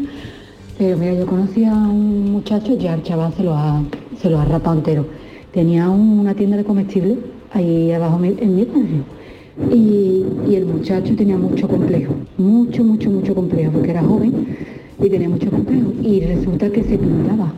[0.77, 3.81] Pero mira, yo conocí a un muchacho, ya el chaval se lo ha,
[4.21, 5.05] se lo ha rapado entero.
[5.51, 7.17] Tenía un- una tienda de comestibles
[7.53, 9.03] ahí abajo en mi barrio.
[9.71, 14.47] Y, y el muchacho tenía mucho complejo, mucho, mucho, mucho complejo, porque era joven
[15.01, 15.91] y tenía mucho complejo.
[16.01, 17.53] Y resulta que se pintaba,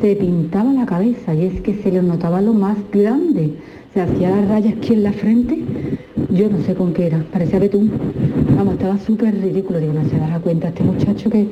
[0.00, 3.54] se pintaba la cabeza y es que se le notaba lo más grande.
[3.92, 5.58] Se hacía las rayas aquí en la frente,
[6.30, 7.90] yo no sé con qué era, parecía betún.
[8.56, 9.80] Vamos, estaba súper ridículo.
[9.80, 11.48] Digo, no se dará cuenta este muchacho que,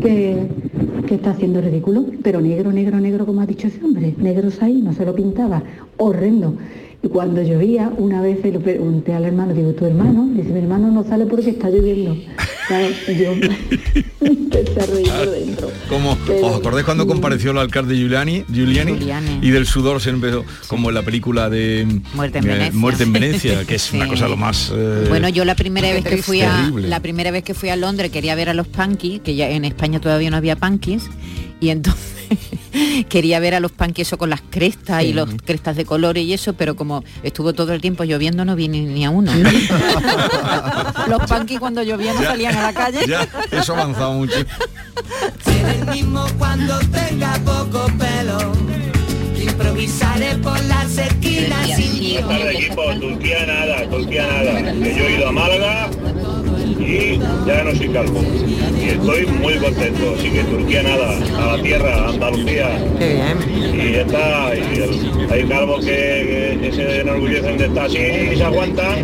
[0.00, 0.46] que,
[1.06, 4.80] que está haciendo ridículo, pero negro, negro, negro, como ha dicho ese hombre, negros ahí,
[4.80, 5.62] no se lo pintaba,
[5.96, 6.54] horrendo.
[7.02, 10.28] Y cuando llovía, una vez se lo pregunté al hermano, digo, ¿tu hermano?
[10.34, 12.14] Dice, mi hermano no sale porque está lloviendo.
[12.70, 13.46] Claro, yo me
[14.20, 15.72] empecé a reír dentro.
[15.88, 19.38] Como, Pero- ¿Os acordáis cuando compareció el alcalde Giuliani, Giuliani, Giuliani.
[19.42, 22.78] y del sudor se empezó, como en la película de Muerte en eh, Venecia.
[22.78, 24.70] Muerte en Venecia, que es una cosa lo más...
[24.72, 26.86] eh, Bueno, yo la primera vez que fui a terrible.
[26.86, 29.64] la primera vez que fui a Londres quería ver a los punkies, que ya en
[29.64, 31.02] España todavía no había punkies,
[31.60, 32.19] y entonces
[33.08, 35.12] quería ver a los punkies eso con las crestas y Sí.
[35.12, 38.68] los crestas de colores y eso, pero como estuvo todo el tiempo lloviendo no vi
[38.68, 39.32] ni, ni a uno.
[41.08, 42.28] los punkies cuando llovía no Ya.
[42.28, 43.00] salían a la calle.
[43.08, 44.34] Ya, eso ha avanzado mucho.
[44.36, 48.52] el mismo cuando tenga poco pelo.
[49.40, 52.30] Improvisaré por las esquinas sin guion.
[52.30, 54.72] equipo, Turquía nada, Turquía nada.
[54.72, 55.90] Que yo he ido a Málaga
[56.90, 58.22] y ya no soy calvo.
[58.82, 60.14] Y estoy muy contento.
[60.18, 61.18] Así que Turquía nada,
[61.52, 62.68] a la tierra, a Andalucía.
[63.72, 64.54] Y ya está.
[64.54, 67.98] Y el- hay calvos que, que se enorgullecen de estar así
[68.32, 68.98] y se aguantan.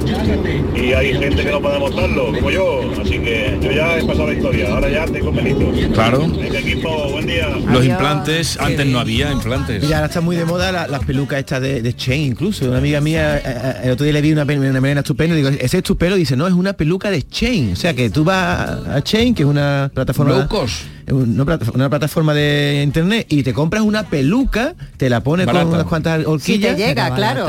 [0.74, 2.80] Y hay gente que no puede mostrarlo, como yo.
[3.00, 4.68] Así que yo ya he pasado la historia.
[4.72, 5.70] Ahora ya tengo pelito.
[5.94, 6.26] Claro.
[6.28, 7.48] Venga equipo, buen día.
[7.70, 9.82] Los implantes, antes no había implantes.
[9.82, 12.66] Mira, ahora está muy de moda la- las pelucas estas de, de Chain, incluso.
[12.68, 15.38] Una amiga mía, eh, eh, el otro día le vi una, una melena estupenda y
[15.42, 16.16] digo, ¿ese es tu pelo?
[16.16, 17.75] Y dice, no, es una peluca de Chain.
[17.76, 20.32] O sea, que tú vas a Chain, que es una plataforma...
[20.34, 20.84] Low cost.
[21.10, 25.64] Una, plata- una plataforma de internet y te compras una peluca, te la pones Barata.
[25.66, 26.74] con unas cuantas horquillas.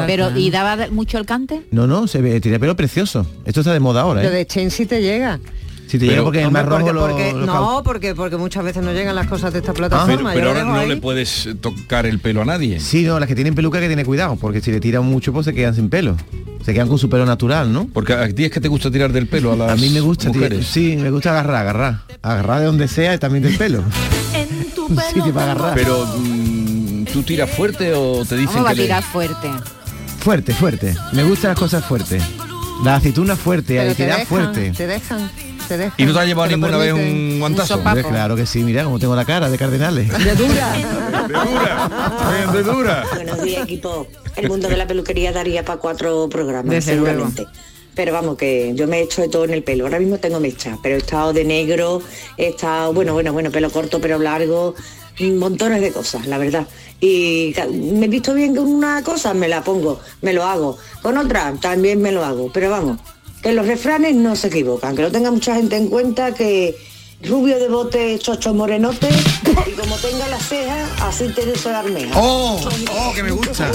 [0.05, 1.61] Pero ¿y daba mucho el cante?
[1.71, 3.25] No, no, se ve, tiene pelo precioso.
[3.45, 4.33] Esto está de moda ahora, Lo ¿eh?
[4.33, 5.39] de Chain sí te llega.
[5.87, 8.35] Si te llega porque el Hombre, más rojo porque- lo- porque- lo no, porque porque
[8.37, 10.33] muchas veces no llegan las cosas de esta Ah, plataforma.
[10.33, 10.89] pero, yo pero ahora no ahí.
[10.89, 12.79] le puedes tocar el pelo a nadie.
[12.81, 15.45] Sí, no, las que tienen peluca que tiene cuidado, porque si le tiran mucho pues
[15.45, 16.15] se quedan sin pelo.
[16.65, 17.87] Se quedan con su pelo natural, ¿no?
[17.93, 20.01] Porque a ti es que te gusta tirar del pelo a las A mí me
[20.01, 20.67] gusta, tío, mujeres.
[20.67, 22.01] sí, me gusta agarrar, agarrar.
[22.21, 23.83] Agarrar de donde sea y también del pelo.
[25.13, 25.73] Sí, te va a agarrar.
[25.75, 29.49] Pero mm, tú tiras fuerte o te dicen ¿Cómo va a que le- tirar fuerte?
[30.19, 30.95] Fuerte, fuerte.
[31.13, 32.21] Me gustan las cosas fuertes.
[32.83, 34.71] La aceituna fuerte, Pero hay te que dar dejan, fuerte.
[34.71, 35.31] te dejan,
[35.67, 35.93] te dejan.
[35.97, 37.75] ¿Y no te has llevado ninguna vez un guantazo?
[37.75, 40.09] Hombre, claro que sí, mira cómo tengo la cara de cardenales.
[40.09, 40.73] De dura.
[42.53, 43.05] de dura.
[43.13, 44.07] Buenos días, equipo.
[44.35, 47.45] El mundo de la peluquería daría para cuatro programas, Desde seguramente.
[47.95, 49.85] Pero vamos, que yo me he hecho de todo en el pelo.
[49.85, 52.01] Ahora mismo tengo mecha, pero he estado de negro,
[52.37, 54.75] he estado, bueno, bueno, bueno, pelo corto, pelo largo,
[55.19, 56.67] montones de cosas, la verdad.
[56.99, 60.77] Y me he visto bien con una cosa, me la pongo, me lo hago.
[61.01, 62.51] Con otra, también me lo hago.
[62.53, 62.99] Pero vamos,
[63.41, 66.75] que los refranes no se equivocan, que lo tenga mucha gente en cuenta que
[67.23, 69.09] rubio de bote, chocho morenote,
[69.65, 72.13] y como tenga las cejas, así te de armeja.
[72.15, 72.59] ¡Oh!
[72.91, 73.71] ¡Oh, que me gusta!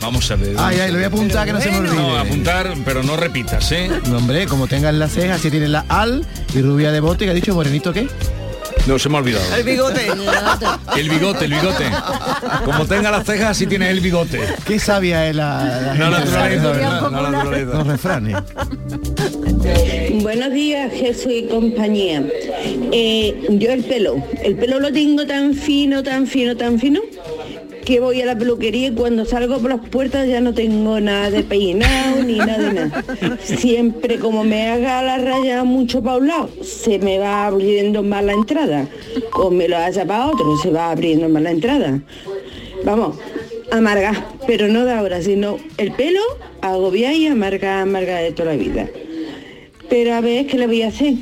[0.00, 0.54] Vamos a ver.
[0.58, 1.94] Ay, ay, lo voy a apuntar que no se me olvide.
[1.94, 3.90] No, apuntar, pero no repitas, ¿eh?
[4.08, 7.30] No, hombre, como tengan las cejas, si tienen la al y rubia de bote, que
[7.30, 8.08] ha dicho morenito qué?
[8.86, 9.54] No, se me ha olvidado.
[9.56, 10.06] El bigote.
[10.96, 11.84] El bigote, el bigote.
[12.64, 14.40] Como tenga las cejas, sí tienes el bigote.
[14.64, 16.20] Qué sabia es la, No, gente.
[16.20, 17.74] naturaleza, no, no, naturaleza.
[17.78, 18.36] Los refranes.
[20.22, 22.24] Buenos días, Jesús y compañía.
[22.92, 27.00] Eh, yo el pelo, el pelo lo tengo tan fino, tan fino, tan fino,
[27.88, 31.30] que voy a la peluquería y cuando salgo por las puertas ya no tengo nada
[31.30, 33.04] de peinado ni nada de nada.
[33.42, 38.22] Siempre como me haga la raya mucho para un lado, se me va abriendo más
[38.22, 38.86] la entrada.
[39.32, 41.98] O me lo haga para otro, se va abriendo más la entrada.
[42.84, 43.16] Vamos,
[43.72, 46.20] amarga, pero no de ahora, sino el pelo
[46.60, 48.86] agobia y amarga, amarga de toda la vida.
[49.88, 51.14] Pero a ver, ¿qué le voy a hacer?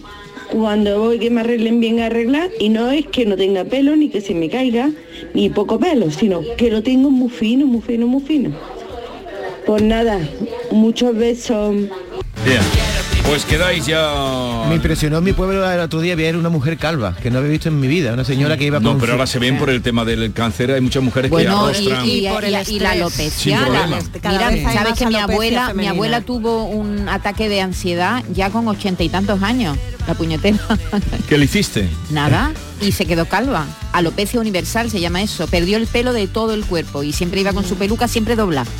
[0.50, 4.08] Cuando voy que me arreglen bien arreglar, y no es que no tenga pelo, ni
[4.08, 4.90] que se me caiga,
[5.34, 8.50] ni poco pelo, sino que lo tengo muy fino, muy fino, muy fino.
[9.66, 10.20] Pues nada,
[10.70, 11.74] muchos besos.
[13.28, 14.64] Pues quedáis ya.
[14.68, 17.50] Me impresionó en mi pueblo el otro día ver una mujer calva, que no había
[17.50, 19.68] visto en mi vida, una señora que iba No, con pero ahora se ven por
[19.68, 22.06] el tema del cáncer, hay muchas mujeres Bueno, que y, arrostran.
[22.06, 23.60] y- y- por el y la alopecia.
[23.68, 28.66] La- mira, sabes que mi abuela, mi abuela tuvo un ataque de ansiedad ya con
[28.68, 29.76] ochenta y tantos años.
[30.06, 30.56] La puñetera.
[31.28, 31.88] ¿Qué le hiciste?
[32.10, 32.52] Nada.
[32.80, 33.66] Y se quedó calva.
[33.92, 35.48] Alopecia universal se llama eso.
[35.48, 38.70] Perdió el pelo de todo el cuerpo y siempre iba con su peluca siempre doblada.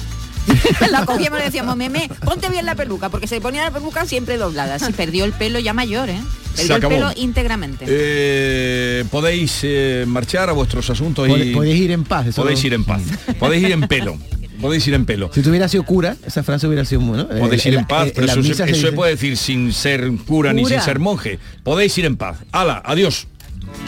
[0.90, 4.06] la cogíamos y le decíamos, meme, ponte bien la peluca, porque se ponía la peluca
[4.06, 4.76] siempre doblada.
[4.76, 6.20] Así perdió el pelo ya mayor, ¿eh?
[6.54, 7.84] Se Perdió el pelo íntegramente.
[7.88, 12.28] Eh, podéis eh, marchar a vuestros asuntos y podéis ir en paz.
[12.28, 13.02] eso podéis ir en paz.
[13.38, 14.18] podéis ir en pelo.
[14.60, 15.30] Podéis ir en pelo.
[15.32, 17.28] Si tuviera sido cura, esa frase hubiera sido muy, ¿no?
[17.28, 20.64] Podéis ir en en paz, pero eso, se, eso puede decir sin ser cura, ni
[20.64, 21.38] sin ser monje.
[21.62, 22.38] Podéis ir en paz.
[22.52, 23.26] Hala, adiós.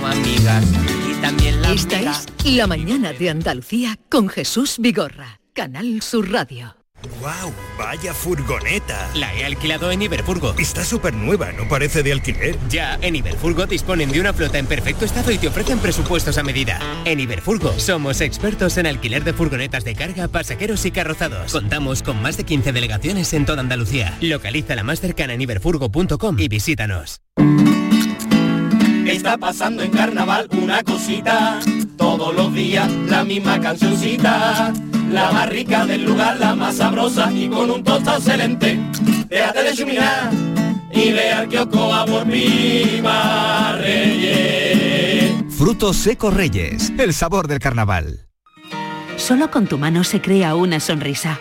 [0.04, 0.64] amigas
[1.10, 6.76] y también la Esta es La Mañana de Andalucía con Jesús Vigorra, Canal Sur Radio.
[7.20, 7.52] ¡Wow!
[7.76, 9.10] ¡Vaya furgoneta!
[9.16, 10.54] La he alquilado en Iberfurgo.
[10.56, 12.56] Está súper nueva, ¿no parece de alquiler?
[12.68, 16.44] Ya, en Iberfurgo disponen de una flota en perfecto estado y te ofrecen presupuestos a
[16.44, 16.78] medida.
[17.04, 21.50] En Iberfurgo somos expertos en alquiler de furgonetas de carga, pasajeros y carrozados.
[21.50, 24.16] Contamos con más de 15 delegaciones en toda Andalucía.
[24.20, 27.20] Localiza la más cercana en iberfurgo.com y visítanos.
[29.08, 31.58] Está pasando en carnaval una cosita,
[31.96, 34.72] todos los días la misma cancioncita,
[35.10, 38.80] la más rica del lugar, la más sabrosa y con un tostado excelente.
[39.28, 40.30] Déjate de chuminar
[40.92, 45.32] y ve al kiosco a por Viva Reyes.
[45.56, 48.26] Frutos secos Reyes, el sabor del carnaval.
[49.16, 51.40] Solo con tu mano se crea una sonrisa.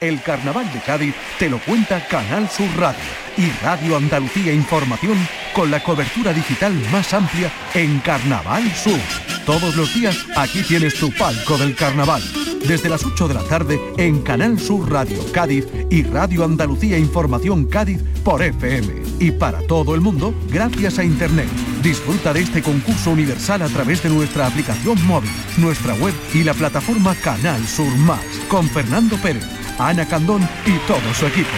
[0.00, 3.00] El Carnaval de Cádiz te lo cuenta Canal Sur Radio
[3.36, 5.18] y Radio Andalucía Información
[5.52, 9.00] con la cobertura digital más amplia en Carnaval Sur.
[9.44, 12.22] Todos los días aquí tienes tu palco del carnaval.
[12.64, 17.66] Desde las 8 de la tarde en Canal Sur Radio Cádiz y Radio Andalucía Información
[17.66, 19.02] Cádiz por FM.
[19.18, 21.48] Y para todo el mundo, gracias a Internet.
[21.82, 26.54] Disfruta de este concurso universal a través de nuestra aplicación móvil, nuestra web y la
[26.54, 29.44] plataforma Canal Sur Más, con Fernando Pérez,
[29.78, 31.48] Ana Candón y todo su equipo.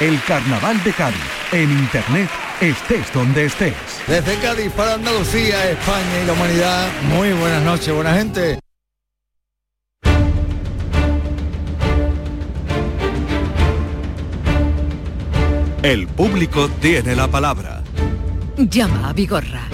[0.00, 1.16] El Carnaval de Cádiz,
[1.52, 2.28] en Internet,
[2.60, 3.74] estés donde estés.
[4.08, 8.58] Desde Cádiz para Andalucía, España y la humanidad, muy buenas noches, buena gente.
[15.82, 17.84] El público tiene la palabra.
[18.56, 19.68] Llama a Vigorra.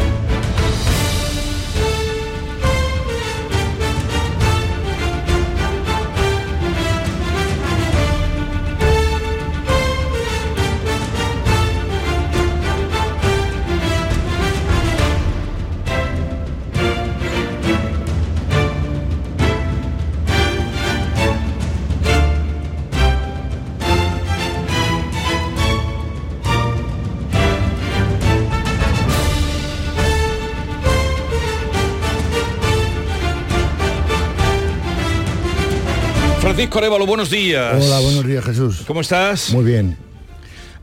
[36.61, 37.83] Francisco Arevalo, buenos días.
[37.83, 38.83] Hola, buenos días, Jesús.
[38.87, 39.51] ¿Cómo estás?
[39.51, 39.97] Muy bien.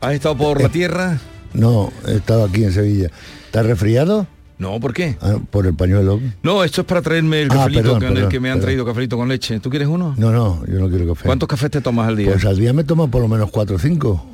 [0.00, 1.20] ¿Has estado por la tierra?
[1.54, 3.12] No, he estado aquí en Sevilla.
[3.46, 4.26] ¿Estás resfriado?
[4.58, 5.16] No, ¿por qué?
[5.20, 6.18] Ah, por el pañuelo.
[6.42, 8.54] No, esto es para traerme el Ah, cafelito perdón, con el perdón, que me han
[8.54, 8.64] perdón.
[8.66, 9.60] traído cafelito con leche.
[9.60, 10.16] ¿Tú quieres uno?
[10.18, 11.26] No, no, yo no quiero café.
[11.26, 12.32] ¿Cuántos cafés te tomas al día?
[12.32, 14.26] Pues al día me tomo por lo menos cuatro o cinco.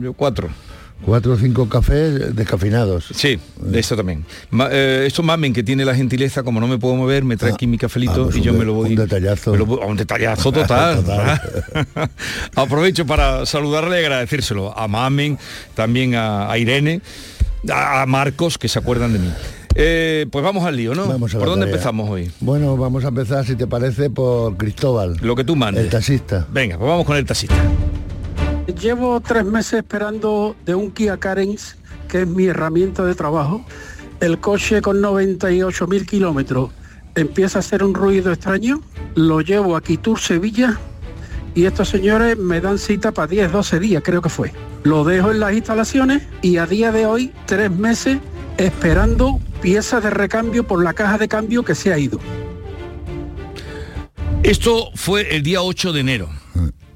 [0.00, 0.48] Yo cuatro.
[1.04, 3.04] Cuatro o cinco cafés descafinados.
[3.14, 4.24] Sí, de esto también.
[4.50, 7.52] Ma- eh, esto mamen que tiene la gentileza, como no me puedo mover, me trae
[7.52, 8.90] aquí mi cafelito pues y yo de- me lo voy.
[8.90, 9.52] un detallazo.
[9.52, 11.04] me lo voy- un detallazo total.
[12.56, 15.38] Aprovecho para saludarle y agradecérselo a Mamen,
[15.74, 17.00] también a, a Irene,
[17.70, 19.30] a, a Marcos, que se acuerdan de mí.
[19.74, 21.06] Eh, pues vamos al lío, ¿no?
[21.06, 21.74] Vamos a la ¿Por dónde tarea.
[21.74, 22.30] empezamos hoy?
[22.40, 25.18] Bueno, vamos a empezar, si te parece, por Cristóbal.
[25.20, 25.84] Lo que tú mandes.
[25.84, 26.46] El taxista.
[26.50, 27.54] Venga, pues vamos con el taxista.
[28.66, 31.76] Llevo tres meses esperando de un Kia Carens,
[32.08, 33.64] que es mi herramienta de trabajo.
[34.18, 36.70] El coche con 98 mil kilómetros
[37.14, 38.82] empieza a hacer un ruido extraño.
[39.14, 40.80] Lo llevo a Quitur, Sevilla,
[41.54, 44.52] y estos señores me dan cita para 10, 12 días, creo que fue.
[44.82, 48.18] Lo dejo en las instalaciones y a día de hoy, tres meses
[48.58, 52.20] esperando piezas de recambio por la caja de cambio que se ha ido.
[54.42, 56.28] Esto fue el día 8 de enero.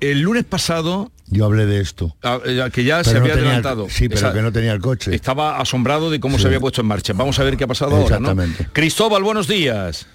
[0.00, 2.16] El lunes pasado, Yo hablé de esto.
[2.22, 3.88] ah, eh, que ya se no había el- adelantado.
[3.88, 5.14] sí, pero Esa- que no tenía el coche.
[5.14, 6.42] Estaba asombrado de cómo Sí.
[6.42, 7.12] se había puesto en marcha.
[7.14, 8.30] Vamos a ver qué ha pasado ahora, ¿no?
[8.30, 8.68] Exactamente.
[8.72, 10.06] Cristóbal, buenos días.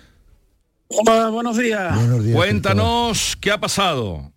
[0.87, 1.95] Hola, buenos días.
[1.95, 2.35] Buenos días.
[2.35, 4.31] Cuéntanos qué ha pasado.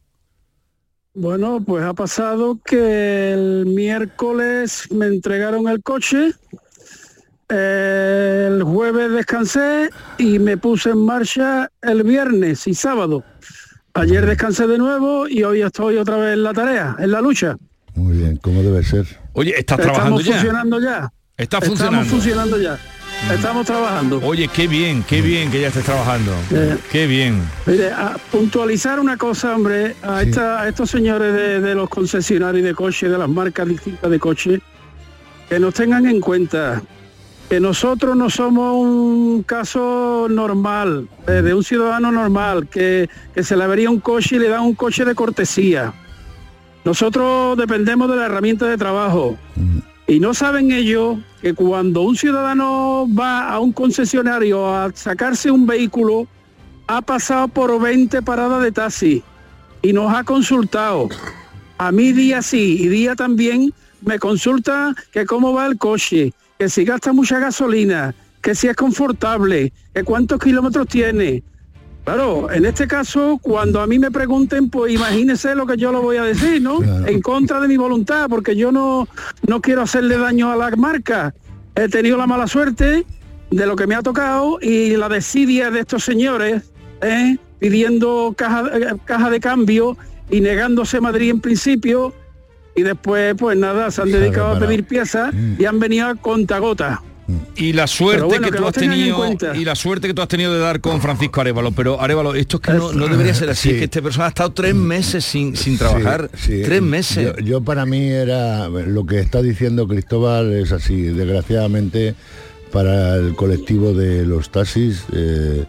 [1.14, 6.30] Bueno, pues ha pasado que el miércoles me entregaron el coche,
[7.48, 13.24] el jueves descansé y me puse en marcha el viernes y sábado.
[13.98, 17.56] Ayer descansé de nuevo y hoy estoy otra vez en la tarea, en la lucha.
[17.96, 19.04] Muy bien, como debe ser.
[19.32, 20.32] Oye, ¿estás Estamos trabajando ya?
[20.34, 21.12] funcionando ya.
[21.37, 22.02] Está funcionando.
[22.02, 22.78] Estamos funcionando ya.
[23.34, 24.20] Estamos trabajando.
[24.22, 26.30] Oye, qué bien, qué bien que ya estés trabajando.
[26.52, 26.76] Eh.
[26.92, 27.42] Qué bien.
[27.66, 32.64] Mire, a puntualizar una cosa, hombre, a, esta- a estos señores de, de los concesionarios
[32.64, 34.61] de coche, de las marcas distintas de coche,
[35.48, 36.80] que nos tengan en cuenta
[37.48, 43.56] que nosotros no somos un caso normal, eh, de un ciudadano normal, que, que se
[43.56, 45.94] le avería un coche y le dan un coche de cortesía.
[46.84, 49.37] Nosotros dependemos de la herramienta de trabajo.
[50.06, 55.66] Y no saben ellos que cuando un ciudadano va a un concesionario a sacarse un
[55.66, 56.26] vehículo,
[56.87, 59.22] ha pasado por 20 paradas de taxi
[59.82, 61.08] y nos ha consultado.
[61.76, 66.68] A mí día sí y día también me consulta que cómo va el coche, que
[66.68, 71.42] si gasta mucha gasolina, que si es confortable, que cuántos kilómetros tiene.
[72.05, 76.01] Claro, en este caso, cuando a mí me pregunten, pues imagínese lo que yo lo
[76.01, 76.83] voy a decir, ¿no?
[77.07, 79.07] En contra de mi voluntad, porque yo no,
[79.47, 81.35] no quiero hacerle daño a la marca.
[81.75, 83.05] He tenido la mala suerte
[83.51, 86.62] de lo que me ha tocado y la desidia de estos señores,
[87.03, 87.37] ¿eh?
[87.59, 89.97] pidiendo caja, eh, caja de cambio
[90.31, 92.14] y negándose Madrid en principio.
[92.78, 97.00] Y después, pues nada, se han dedicado a pedir piezas y han venido a contagotas.
[97.56, 99.22] Y la suerte bueno, que, que tú has tenido
[99.54, 102.56] y la suerte que tú has tenido de dar con Francisco Arevalo, pero Arevalo, esto
[102.56, 103.74] es que no, no debería ser así, Sí.
[103.74, 106.62] es que esta persona ha estado tres meses sin, sin trabajar, Sí, sí.
[106.64, 107.34] tres meses.
[107.36, 111.02] Yo, yo para mí era lo que está diciendo Cristóbal es así.
[111.02, 112.14] Desgraciadamente
[112.72, 115.04] para el colectivo de los taxis.
[115.12, 115.64] eh,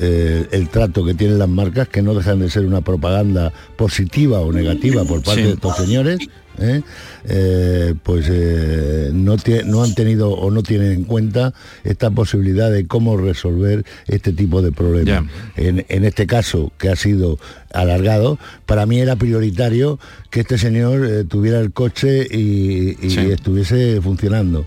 [0.00, 4.40] eh, el trato que tienen las marcas que no dejan de ser una propaganda positiva
[4.40, 5.46] o negativa por parte Sí.
[5.46, 6.18] de estos señores
[6.58, 6.82] ¿eh?
[7.26, 9.34] Eh, pues eh, no,
[9.82, 11.52] han tenido o no tienen en cuenta
[11.84, 15.24] esta posibilidad de cómo resolver este tipo de problemas.
[15.56, 17.38] En, en este caso, que ha sido
[17.72, 19.98] alargado, para mí era prioritario
[20.30, 23.20] que este señor tuviera el coche y, y Sí.
[23.30, 24.66] estuviese funcionando,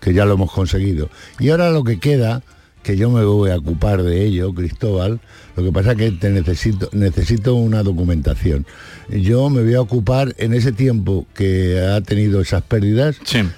[0.00, 1.10] que ya lo hemos conseguido.
[1.38, 2.42] Y ahora lo que queda,
[2.82, 5.20] que yo me voy a ocupar de ello, Cristóbal,
[5.56, 8.64] lo que pasa es que te necesito, necesito una documentación.
[9.10, 13.16] Yo me voy a ocupar en ese tiempo que ha tenido esas pérdidas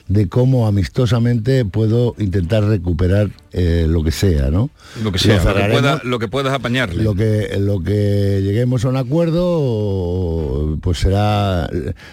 [0.09, 4.71] de cómo amistosamente puedo intentar recuperar eh, lo que sea, ¿no?
[5.03, 5.81] Lo que sea, lo que, cerraremos.
[5.81, 7.03] pueda- lo que puedas apañarle.
[7.03, 11.69] Lo que, lo que lleguemos a un acuerdo, pues será,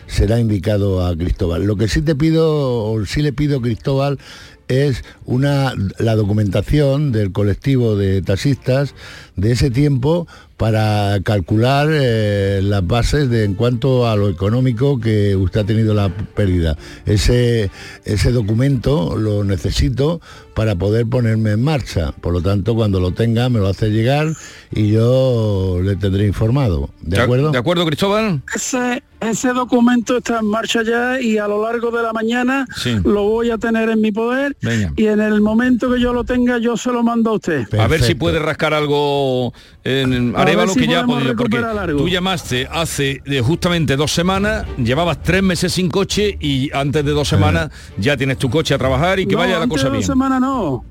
[0.07, 1.63] será indicado a Cristóbal.
[1.65, 4.17] Lo que sí te pido, o sí le pido a Cristóbal,
[4.67, 8.95] es una la documentación del colectivo de taxistas
[9.37, 15.35] de ese tiempo para calcular eh, las bases de en cuanto a lo económico que
[15.35, 16.75] usted ha tenido la pérdida.
[17.05, 17.69] Ese,
[18.03, 20.19] ese documento lo necesito
[20.57, 22.13] para poder ponerme en marcha.
[22.19, 24.33] Por lo tanto, cuando lo tenga, me lo hace llegar
[24.71, 26.89] y yo le tendré informado.
[26.99, 27.51] ¿De acuerdo?
[27.51, 28.41] ¿De acuerdo, Cristóbal?
[28.55, 32.95] Ese, ese documento está en marcha ya y a lo largo de la mañana Sí.
[33.03, 34.93] lo voy a tener en mi poder Venga.
[34.95, 37.71] y en el momento que yo lo tenga yo se lo mando a usted.
[37.79, 39.53] A ver si puede rascar algo
[39.83, 41.99] en- A Arévalo si que ya porque algo.
[41.99, 47.11] tú llamaste hace de justamente dos semanas, llevabas tres meses sin coche y antes de
[47.11, 50.03] dos semanas ya tienes tu coche a trabajar y que No, vaya la cosa bien.
[50.03, 50.46] semanas no,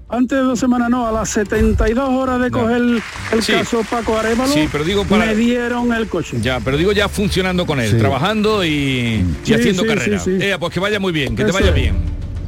[0.08, 3.02] antes de dos semanas no, a las 72 horas de coger el,
[3.32, 3.52] el Sí.
[3.52, 6.38] caso Paco Arevalo, Sí, pero digo para- me dieron el coche.
[6.40, 7.96] Ya, pero digo ya funcionando con él, Sí.
[7.98, 10.18] trabajando y, y Sí, haciendo sí, carrera.
[10.18, 10.44] sí, sí.
[10.44, 11.74] Ea, pues que vaya muy bien, que te vaya es.
[11.74, 11.96] bien.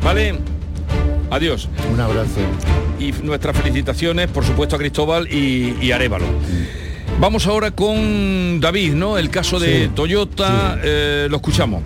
[0.02, 0.38] ¿Vale?
[1.30, 1.68] Adiós.
[1.92, 2.40] Un abrazo.
[2.98, 6.26] Y nuestras felicitaciones, por supuesto, a Cristóbal y, y Arevalo.
[7.20, 9.18] Vamos ahora con David, ¿no?
[9.18, 11.82] El caso de Sí, Toyota, eh, lo escuchamos.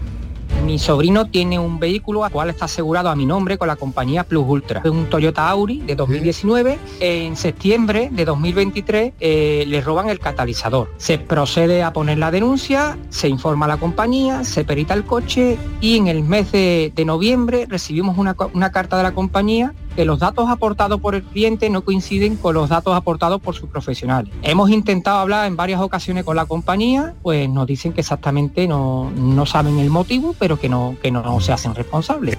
[0.65, 4.23] Mi sobrino tiene un vehículo al cual está asegurado a mi nombre con la compañía
[4.23, 4.81] Plus Ultra.
[4.85, 6.79] Es un Toyota Auri de 2019.
[7.01, 10.89] En septiembre de 2023 eh, le roban el catalizador.
[10.99, 15.59] Se procede a poner la denuncia, se informa a la compañía, se perita el coche
[15.81, 20.49] y en el mes de, noviembre recibimos una carta de la compañía que los datos
[20.49, 24.33] aportados por el cliente no coinciden con los datos aportados por sus profesionales.
[24.43, 29.11] Hemos intentado hablar en varias ocasiones con la compañía, pues nos dicen que exactamente no,
[29.17, 32.37] no saben el motivo, pero que no, que no se hacen responsables.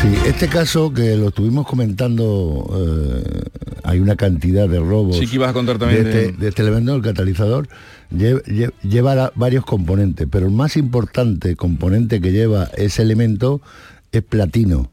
[0.00, 3.42] Sí, este caso que lo estuvimos comentando, eh,
[3.82, 5.16] hay una cantidad de robos.
[5.16, 7.66] Sí que ibas a contar también de, de- este, de este elemento del catalizador.
[8.12, 13.62] lle- lle- Lleva, la- varios componentes, pero el más importante componente que lleva ese elemento
[14.12, 14.90] es platino.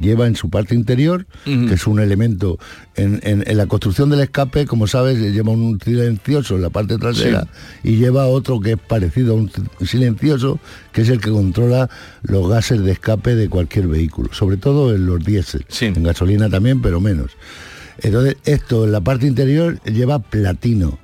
[0.00, 2.58] Lleva en su parte interior, que es un elemento
[2.94, 6.98] en, en- en la construcción del escape, como sabes, lleva un silencioso en la parte
[6.98, 7.48] trasera
[7.82, 9.50] y lleva otro que es parecido a un
[9.84, 10.60] silencioso,
[10.92, 11.90] que es el que controla
[12.22, 15.64] los gases de escape de cualquier vehículo, sobre todo en los diésel,
[15.96, 17.32] en gasolina también, pero menos.
[18.00, 20.98] Entonces, esto en la parte interior lleva platino.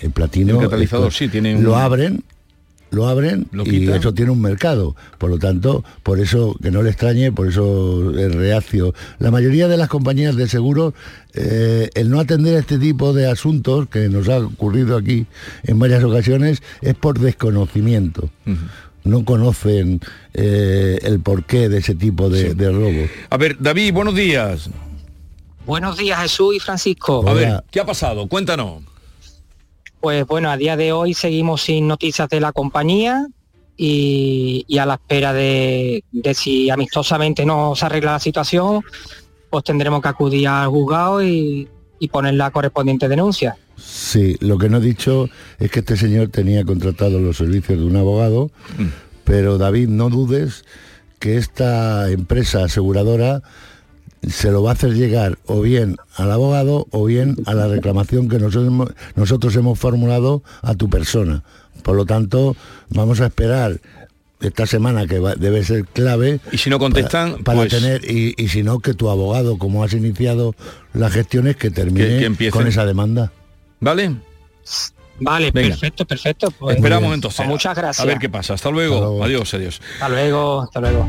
[0.00, 2.22] El platino El catalizador, esto, sí, tiene un- lo abren
[2.94, 3.96] lo abren Lo y quitan.
[3.96, 4.94] eso tiene un mercado.
[5.18, 8.94] Por lo tanto, por eso que no le extrañe, por eso es reacio.
[9.18, 10.94] La mayoría de las compañías de seguros,
[11.34, 15.26] eh, el no atender este tipo de asuntos que nos ha ocurrido aquí
[15.64, 18.30] en varias ocasiones es por desconocimiento.
[19.04, 20.00] No conocen
[20.32, 23.10] eh, el porqué de ese tipo de, de robos.
[23.28, 24.70] A ver, David, buenos días.
[25.66, 27.28] Buenos días Jesús y Francisco.
[27.28, 28.26] A ver, ¿qué ha pasado?
[28.28, 28.82] Cuéntanos.
[30.04, 33.26] Pues bueno, a día de hoy seguimos sin noticias de la compañía
[33.74, 38.82] y, y a la espera de, de si amistosamente no se arregla la situación,
[39.48, 43.56] pues tendremos que acudir al juzgado y, y poner la correspondiente denuncia.
[43.78, 47.86] Sí, lo que no he dicho es que este señor tenía contratado los servicios de
[47.86, 48.50] un abogado,
[49.24, 50.66] pero David, no dudes
[51.18, 53.40] que esta empresa aseguradora
[54.28, 58.28] se lo va a hacer llegar o bien al abogado o bien a la reclamación
[58.28, 61.42] que nosotros hemos, nosotros hemos formulado a tu persona.
[61.82, 62.56] Por lo tanto,
[62.90, 63.80] vamos a esperar
[64.40, 66.40] esta semana que va- debe ser clave.
[66.52, 69.58] Y si no contestan, para, para pues- tener y, y si no que tu abogado,
[69.58, 70.54] como has iniciado
[70.92, 72.60] las gestiones, que termine Que- que empiecen.
[72.60, 73.32] con esa demanda.
[73.80, 74.16] ¿Vale?
[75.20, 75.68] Vale, Venga.
[75.70, 76.50] perfecto, perfecto.
[76.50, 77.46] Pues, Esperamos pues entonces.
[77.46, 78.00] muchas gracias.
[78.04, 78.54] A ver qué pasa.
[78.54, 79.22] Hasta luego.
[79.22, 79.80] Adiós, adiós.
[79.94, 81.06] Hasta luego, hasta luego.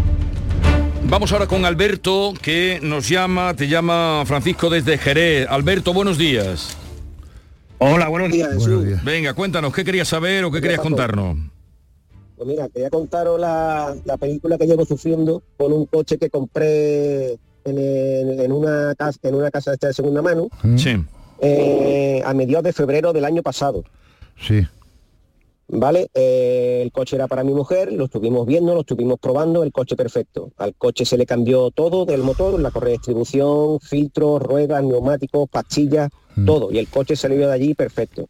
[1.08, 5.48] Vamos ahora con Alberto, que nos llama, te llama Francisco desde Jerez.
[5.50, 6.76] Alberto, buenos días.
[7.78, 8.52] Hola, buenos días.
[8.54, 9.04] Jesús.
[9.04, 10.90] Venga, cuéntanos, ¿qué querías saber o qué querías pasó?
[10.90, 11.38] contarnos?
[12.36, 17.34] Pues mira, quería contaros la, la película que llevo sufriendo con un coche que compré
[17.34, 20.98] en, el- en una casa en una casa esta de segunda mano Sí.
[21.42, 23.84] eh, a mediados de febrero del año pasado.
[24.42, 24.66] Sí.
[25.68, 26.10] ¿Vale?
[26.14, 29.96] Eh, el coche era para mi mujer, lo estuvimos viendo, lo estuvimos probando, el coche
[29.96, 30.52] perfecto.
[30.58, 35.50] Al coche se le cambió todo del motor, la correa de distribución, filtros, ruedas, neumáticos,
[35.50, 36.10] pastillas,
[36.46, 36.72] todo.
[36.72, 38.28] Y el coche salió de allí perfecto.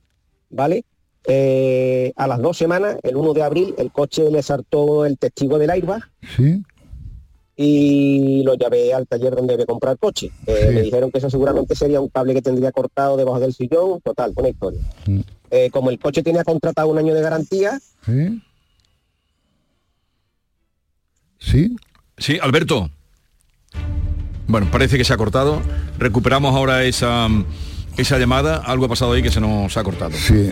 [0.50, 0.86] ¿Vale?
[1.28, 5.58] Eh, a las dos semanas, el 1 de abril, el coche le saltó el testigo
[5.58, 6.04] del airbag
[6.38, 6.62] Sí.
[7.58, 10.30] y lo llevé al taller donde había comprado el coche.
[10.46, 14.02] Eh, Me dijeron que eso seguramente sería un cable que tendría cortado debajo del sillón,
[14.02, 14.82] total, buena historia.
[15.52, 18.42] Eh, como el coche tenía contratado un año de garantía, ¿Sí?
[21.40, 21.76] ¿Sí?
[22.18, 22.90] Sí, Alberto.
[24.48, 25.62] Bueno, parece que se ha cortado.
[25.98, 27.28] Recuperamos ahora esa,
[27.98, 28.58] esa llamada.
[28.58, 30.12] Algo ha pasado ahí que se nos ha cortado.
[30.14, 30.52] Sí.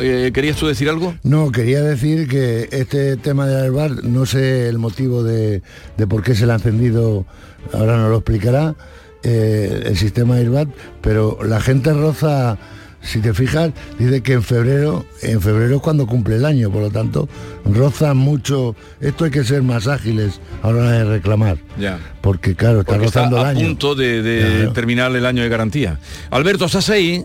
[0.00, 1.14] Eh, ¿Querías tú decir algo?
[1.22, 5.62] No, quería decir que este tema del airbag, no sé el motivo de,
[5.96, 7.24] de por qué se le ha encendido,
[7.72, 8.74] ahora nos lo explicará,
[9.22, 10.68] eh, el sistema airbag,
[11.00, 12.58] pero la gente roza,
[13.02, 16.82] si te fijas, dice que en febrero, en febrero es cuando cumple el año, por
[16.82, 17.28] lo tanto,
[17.64, 21.98] rozan mucho, esto hay que ser más ágiles a la hora de reclamar, Ya.
[22.20, 23.66] porque claro, está Porque está rozando el a año.
[23.66, 24.72] punto de, de Claro.
[24.72, 25.98] terminar el año de garantía.
[26.30, 27.24] Alberto, ¿estás ahí?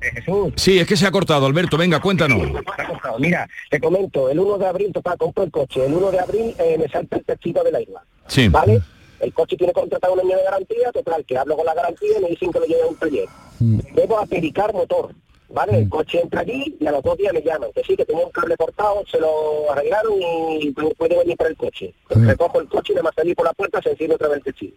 [0.00, 0.52] Jesús.
[0.56, 1.76] Sí, es que se ha cortado, Alberto.
[1.76, 2.40] Venga, cuéntanos.
[2.76, 3.18] Se ha cortado.
[3.18, 6.54] Mira, te comento, el 1 de abril, total, compro el coche, el 1 de abril
[6.58, 8.04] eh, me salta el testigo del airbag.
[8.28, 8.48] Sí.
[8.48, 8.80] ¿Vale?
[9.20, 12.22] El coche tiene contratado un año de garantía, total, que hablo con la garantía y
[12.22, 13.24] me dicen que lo lleve a un taller.
[13.60, 15.12] Debo apericar motor,
[15.48, 15.78] ¿vale?
[15.78, 18.24] El coche entra allí y a los dos días me llaman, que sí, que tenía
[18.24, 21.94] un cable cortado, se lo arreglaron y pu- puede venir para el coche.
[22.26, 24.44] Recojo el coche y nada más salir por la puerta se enciende otra vez el
[24.44, 24.76] testigo.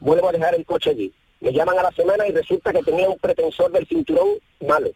[0.00, 1.12] Vuelvo a dejar el coche allí.
[1.40, 4.28] Me llaman a la semana y resulta que tenía un pretensor del cinturón
[4.66, 4.90] malo.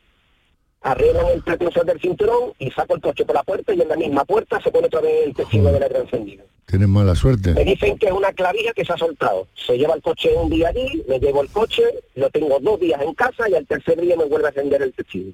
[0.83, 3.97] Arreglan el pretensor del cinturón y saco el coche por la puerta y en la
[3.97, 6.45] misma puerta se pone otra vez el testigo del aire encendido.
[6.71, 7.53] Tienes mala suerte.
[7.53, 9.49] Me dicen que es una clavija que se ha soltado.
[9.55, 11.83] Se lleva el coche un día allí, me llevo el coche,
[12.14, 14.93] lo tengo dos días en casa y al tercer día me vuelve a encender el
[14.93, 15.33] testigo.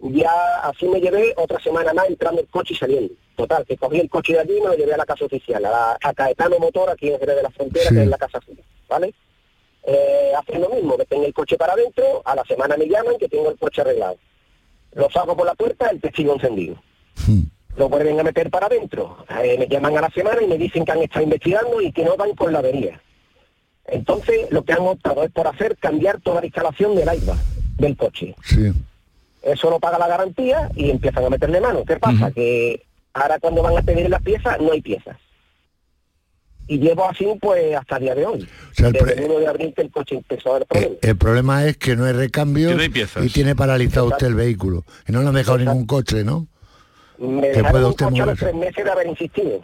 [0.00, 0.30] Ya
[0.64, 3.14] así me llevé otra semana más entrando el coche y saliendo.
[3.36, 5.64] Total, que cogí el coche de allí y me lo llevé a la casa oficial,
[5.64, 7.94] a, la- a Caetano Motor, aquí en Jerez de la Frontera, Sí.
[7.94, 9.14] que es la casa suya, ¿vale?
[9.84, 13.28] Eh, hacen lo mismo, meten el coche para adentro, a la semana me llaman que
[13.28, 14.16] tengo el coche arreglado.
[14.94, 16.76] Lo saco por la puerta, el testigo encendido.
[17.78, 19.24] Lo vuelven a meter para adentro.
[19.42, 22.04] Eh, me llaman a la semana y me dicen que han estado investigando y que
[22.04, 23.00] no van con la avería.
[23.86, 27.38] Entonces, lo que han optado es por hacer cambiar toda la instalación del airbag
[27.78, 28.34] del coche.
[28.44, 28.72] Sí.
[29.42, 31.84] Eso lo paga la garantía y empiezan a meterle mano.
[31.86, 32.30] ¿Qué pasa?
[32.32, 35.16] Que ahora cuando van a pedir las piezas, no hay piezas.
[36.66, 38.48] Y llevo así pues hasta el día de hoy.
[38.72, 40.98] sea, el Desde pre- el 1 de abril que el coche empezó a dar problemas.
[41.00, 43.24] El problema es que no hay recambio Que no hay piezas.
[43.24, 44.84] y tiene paralizado usted el vehículo.
[45.08, 46.46] Y no le han dejado ningún coche, ¿no?
[47.18, 48.44] Me usted los moverse.
[48.44, 49.60] tres meses de haber insistido.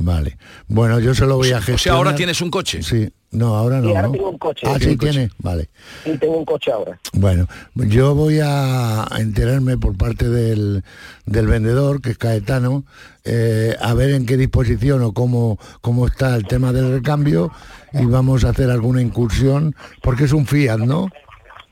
[0.00, 0.38] Vale.
[0.68, 1.74] Bueno, yo se lo voy a gestionar.
[1.74, 2.82] O sea, ahora tienes un coche.
[2.82, 3.08] Sí.
[3.30, 3.88] No, ahora no.
[3.88, 4.12] Sí, ahora ¿no?
[4.12, 4.66] tengo un coche.
[4.66, 5.10] Ah, sí un coche.
[5.10, 5.30] tiene.
[5.38, 5.68] Vale.
[6.04, 6.98] Y tengo un coche ahora.
[7.12, 10.82] Bueno, yo voy a enterarme por parte del,
[11.26, 12.84] del vendedor, que es Caetano,
[13.24, 17.50] eh, a ver en qué disposición o cómo, cómo está el tema del recambio
[17.92, 21.08] y vamos a hacer alguna incursión, porque es un Fiat, ¿no?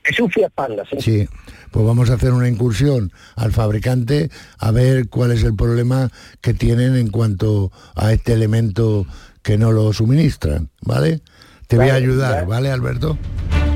[0.07, 0.97] Es un Fiat Panda, sí.
[1.01, 1.29] Sí,
[1.71, 6.09] pues vamos a hacer una incursión al fabricante a ver cuál es el problema
[6.41, 9.05] que tienen en cuanto a este elemento
[9.41, 11.21] que no lo suministran, ¿vale?
[11.67, 12.45] Te voy a ayudar, ya.
[12.45, 13.17] ¿vale, Alberto?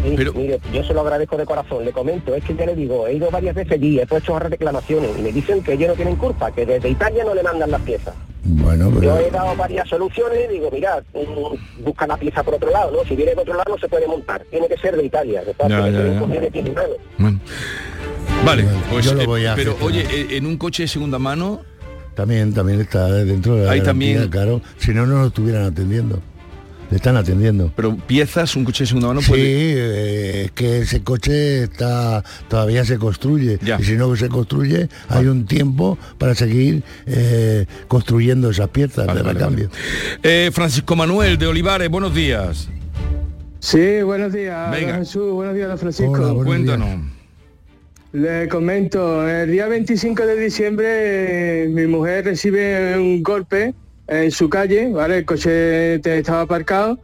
[0.03, 3.05] Sí, mire, yo se lo agradezco de corazón, le comento, es que ya le digo,
[3.07, 6.15] he ido varias veces allí, he puesto reclamaciones y me dicen que ellos no tienen
[6.15, 8.15] culpa, que desde Italia no le mandan las piezas.
[8.43, 9.19] Bueno, Yo pero...
[9.19, 13.03] he dado varias soluciones y digo, mira, mm, busca la pieza por otro lado, ¿no?
[13.07, 15.55] Si viene de otro lado no se puede montar, tiene que ser de Italia, de
[15.59, 16.87] Ya, ya, ya.
[17.17, 17.39] Bueno.
[18.45, 21.19] Vale, pues, yo lo eh, voy a pero oye, eh, en un coche de segunda
[21.19, 21.61] mano,
[22.15, 24.61] También, también está dentro de la Ahí garantía, también- claro.
[24.77, 26.21] Si no, no lo estuvieran atendiendo.
[26.91, 27.71] Le están atendiendo.
[27.75, 29.43] pero piezas, un coche de segunda mano sí, puede...
[29.43, 33.57] eh, es que ese coche está todavía se construye.
[33.79, 39.23] Y si no se construye, hay un tiempo para seguir eh, construyendo esas piezas de
[39.23, 39.69] recambio.
[40.21, 42.67] Eh, Francisco Manuel de Olivares, buenos días.
[43.59, 44.93] Sí, buenos días, Venga.
[44.93, 46.43] don Jesús, buenos días, don Francisco.
[46.43, 46.99] Cuéntanos.
[48.13, 53.73] Le comento, el día 25 de diciembre eh, mi mujer recibe un golpe
[54.11, 55.19] en su calle, ¿vale?
[55.19, 56.99] El coche estaba aparcado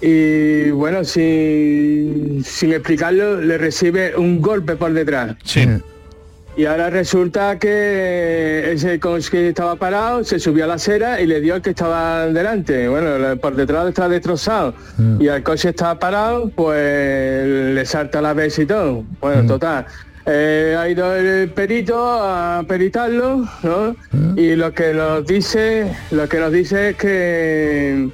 [0.00, 5.36] y bueno, sin, sin explicarlo, le recibe un golpe por detrás.
[5.44, 5.66] Sí.
[6.56, 11.26] Y ahora resulta que ese coche que estaba parado se subió a la acera y
[11.26, 12.88] le dio al que estaba delante.
[12.88, 14.72] Bueno, por detrás está destrozado.
[15.18, 19.04] Y al coche estaba parado, pues le salta la vez y todo.
[19.20, 19.84] Bueno, total.
[20.26, 23.96] Eh, ha ido el perito a peritarlo, ¿no?
[24.36, 28.10] Y lo que nos dice, lo que nos dice es que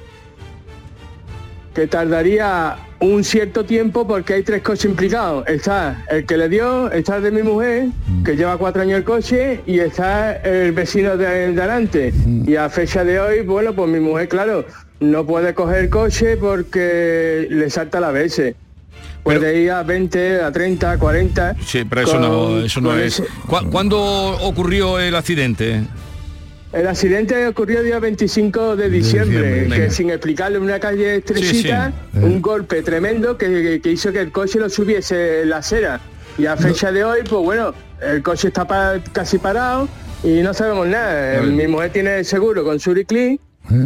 [1.73, 5.45] que tardaría un cierto tiempo porque hay tres coches implicados.
[5.47, 7.87] Está el que le dio, está el de mi mujer,
[8.23, 12.13] que lleva cuatro años el coche, y está el vecino de delante.
[12.45, 14.65] Y a fecha de hoy, bueno, pues mi mujer, claro,
[14.99, 18.55] no puede coger el coche porque le salta la BS.
[19.23, 21.55] Puede ir a 20, a 30, a 40.
[21.65, 23.19] Sí, pero eso no, eso no es.
[23.19, 23.97] ese- ¿Cu- ¿Cuándo
[24.41, 25.81] ocurrió el accidente?
[26.73, 31.17] El accidente ocurrió el día 25 de diciembre, diciembre, que sin explicarle en una calle
[31.17, 32.25] estrechita, Sí, sí.
[32.25, 36.01] un golpe tremendo que, hizo que el coche lo subiese en la acera.
[36.37, 39.87] Y a fecha de hoy, pues bueno, el coche está pa- casi parado
[40.23, 41.41] y no sabemos nada.
[41.43, 43.39] Mi mujer tiene seguro con Suricli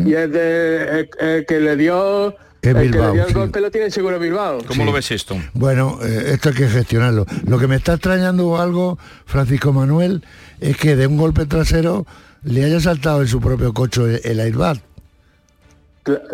[0.06, 2.36] y el, de- el- el que le dio,
[2.70, 3.34] Es el que Bilbao, le dio el sí.
[3.34, 4.60] golpe lo tiene seguro Bilbao.
[4.68, 5.36] ¿Cómo lo ves esto?
[5.54, 7.26] Bueno, eh, esto hay que gestionarlo.
[7.48, 10.24] Lo que me está extrañando algo, Francisco Manuel,
[10.60, 12.06] es que de un golpe trasero
[12.44, 14.80] le haya saltado en su propio coche el, el airbag.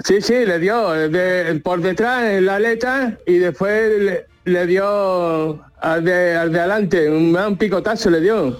[0.05, 5.59] Sí, sí, le dio de- por detrás en la aleta y después le, le dio
[5.81, 8.59] al de, al de adelante, un, un picotazo le dio.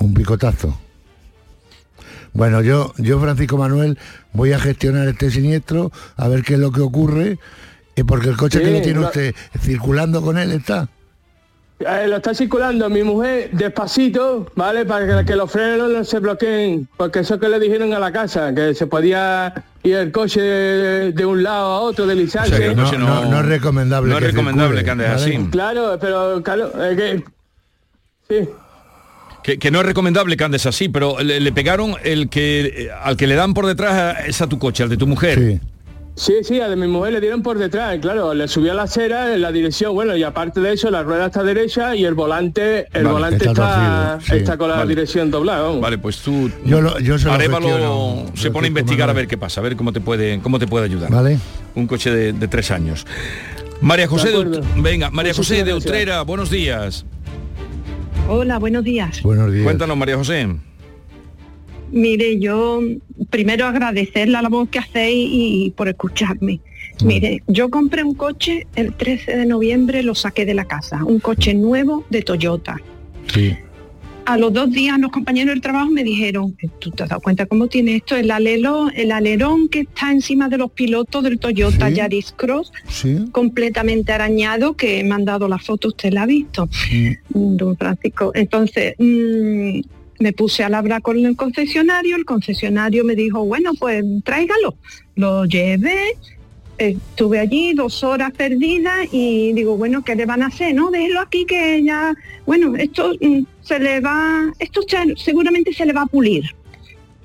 [0.00, 0.78] Un picotazo.
[2.34, 3.96] Bueno, yo, yo Francisco Manuel,
[4.32, 7.38] voy a gestionar este siniestro, a ver qué es lo que ocurre,
[7.96, 10.88] eh, porque el coche que lo tiene usted circulando con él está.
[11.78, 14.84] Eh, lo está circulando mi mujer despacito, ¿vale?
[14.84, 18.12] Para que, que los frenos no se bloqueen, porque eso que le dijeron a la
[18.12, 22.54] casa, que se podía y el coche de, de un lado a otro deslizarse.
[22.70, 24.10] O sea, No, no, no es recomendable.
[24.10, 25.36] no es recomendable circule, que andes ¿vale?
[25.36, 25.48] así.
[25.50, 27.24] Claro, pero claro, es que
[28.28, 28.48] sí.
[29.44, 32.88] Que, que no es recomendable que andes así, pero le, le pegaron el que eh,
[33.02, 35.38] al que le dan por detrás es a tu coche, al de tu mujer.
[35.38, 35.60] Sí.
[36.16, 38.84] Sí, sí, a de mi mujer le dieron por detrás, claro, le subió a la
[38.84, 42.14] acera en la dirección, bueno, y aparte de eso, la rueda está derecha y el
[42.14, 44.40] volante, el Vale, volante está está, torcido, sí.
[44.42, 44.88] está con la Vale.
[44.90, 45.62] dirección doblada.
[45.62, 45.80] vamos.
[45.80, 49.12] Vale, pues tú Yo lo- yo se lo Arévalo gestiono, se pone a investigar a
[49.12, 51.10] ver qué pasa, a ver cómo te puede cómo te puede ayudar.
[51.10, 51.36] ¿Vale?
[51.74, 53.04] Un coche de, de tres años.
[53.80, 55.74] María José de, venga, María José de.
[55.74, 57.04] Utrera, buenos días.
[58.28, 59.22] Hola, buenos días.
[59.22, 59.64] Buenos días.
[59.64, 60.48] Cuéntanos, María José.
[61.90, 62.80] Mire, yo
[63.30, 66.60] primero agradecer la labor que hacéis y, por escucharme.
[67.04, 71.20] Mire, yo compré un coche el 13 de noviembre, lo saqué de la casa, un
[71.20, 72.80] coche nuevo de Toyota.
[73.32, 73.56] Sí.
[74.26, 77.44] A los dos días los compañeros del trabajo me dijeron, ¿tú te has dado cuenta
[77.44, 78.16] cómo tiene esto?
[78.16, 81.94] El alerón, el alerón que está encima de los pilotos del Toyota Sí.
[81.96, 83.26] Yaris Cross, Sí.
[83.32, 86.68] completamente arañado, que he mandado la foto, usted la ha visto.
[87.34, 87.56] Mm.
[87.56, 88.32] don Francisco.
[88.34, 89.80] Entonces, mm,
[90.20, 94.76] me puse a hablar con el concesionario, el concesionario me dijo, bueno, pues tráigalo.
[95.16, 96.16] Lo llevé,
[96.78, 100.74] estuve allí dos horas perdidas y digo, bueno, ¿qué le van a hacer?
[100.74, 102.14] No, déjelo aquí que ya,
[102.46, 106.44] bueno, esto mm, se le va, esto se- seguramente se le va a pulir.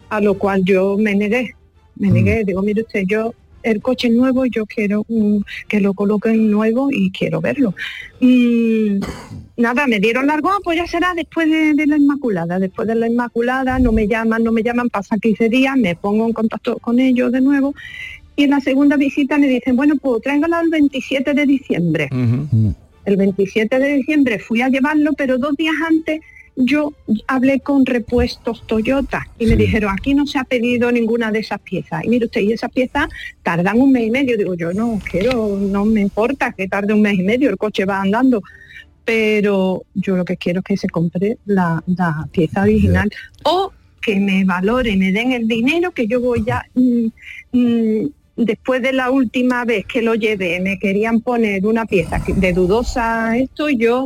[0.09, 1.53] A lo cual yo me negué,
[1.95, 6.49] me negué, digo, mire usted, yo el coche nuevo, yo quiero mm, que lo coloquen
[6.49, 7.75] nuevo y quiero verlo.
[8.21, 8.99] Mm,
[9.57, 12.57] nada, me dieron largo, pues ya será después de, de la Inmaculada.
[12.57, 16.25] Después de la Inmaculada no me llaman, no me llaman, pasan 15 días, me pongo
[16.25, 17.73] en contacto con ellos de nuevo.
[18.39, 22.09] Y en la segunda visita me dicen, bueno, pues tráigalo el 27 de diciembre.
[23.03, 26.21] El 27 de diciembre fui a llevarlo, pero dos días antes
[26.55, 26.93] yo
[27.27, 31.59] hablé con repuestos Toyota y me dijeron, aquí no se ha pedido ninguna de esas
[31.59, 32.05] piezas.
[32.05, 33.09] Y mire usted, y esas piezas
[33.43, 34.37] tardan un mes y medio.
[34.37, 37.83] Digo, yo no quiero, no me importa que tarde un mes y medio, el coche
[37.83, 38.41] va andando.
[39.03, 43.09] Pero yo lo que quiero es que se compre la, la pieza original
[43.43, 46.63] o que me valore, me den el dinero que yo voy a...
[46.73, 47.07] mm,
[47.51, 48.07] mm,
[48.39, 53.37] después de la última vez que lo llevé, me querían poner una pieza de dudosa
[53.37, 54.05] esto, yo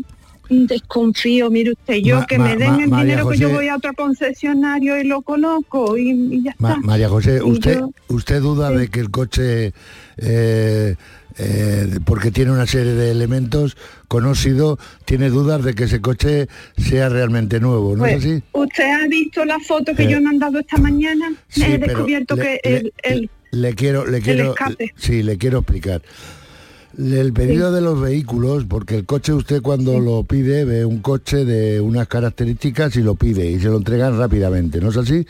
[0.50, 3.50] desconfío, mire usted, yo Ma- que ma- me den ma- el María dinero que yo
[3.50, 6.78] voy a otro concesionario y lo coloco y, y ya está.
[6.78, 9.74] María José, ¿usted, yo- usted duda de que el coche,
[10.18, 10.96] eh,
[11.40, 13.76] eh, porque tiene una serie de elementos
[14.08, 18.44] conocidos, tiene dudas de que ese coche sea realmente nuevo, ¿no Pues, es así?
[18.52, 21.34] ¿Usted ha visto la foto que Eh, yo he mandado esta mañana?
[21.48, 24.56] sí, me he descubierto le- que le- el, el- Le quiero, le quiero,
[24.96, 26.02] sí, le quiero explicar.
[26.98, 31.46] El pedido de los vehículos, porque el coche usted cuando lo pide ve un coche
[31.46, 35.28] de unas características y lo pide y se lo entregan rápidamente, ¿no es así?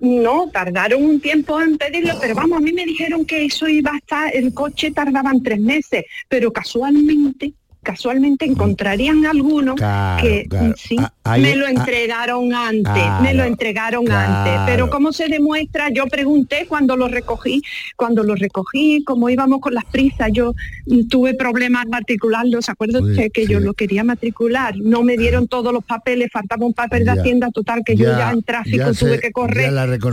[0.00, 3.90] No, tardaron un tiempo en pedirlo, pero vamos, a mí me dijeron que eso iba
[3.90, 7.52] a estar, el coche tardaban tres meses, pero casualmente,
[7.86, 10.74] casualmente encontrarían alguno Claro, que claro.
[10.76, 15.12] sí, Ah, ahí- me lo ah, entregaron antes, claro, me lo entregaron antes, pero como
[15.12, 17.62] se demuestra, yo pregunté cuando lo recogí,
[17.94, 20.52] cuando lo recogí, como íbamos con las prisas, yo
[20.86, 24.74] mm, tuve problemas matricularlo, ¿se acuerda Sí, que yo lo quería matricular?
[24.78, 28.04] No me dieron todos los papeles, faltaba un papel de Ya, Hacienda total que yo
[28.18, 29.70] ya, en tráfico tuve sé, que correr.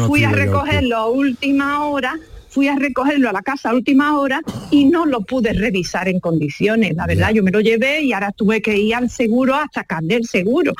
[0.08, 2.14] Fui a recogerlo a última hora,
[2.54, 4.40] fui a recogerlo a la casa a última hora
[4.70, 6.96] y no lo pude revisar en condiciones.
[6.96, 10.16] La verdad, yo me lo llevé y ahora tuve que ir al seguro a sacarle
[10.16, 10.74] el seguro.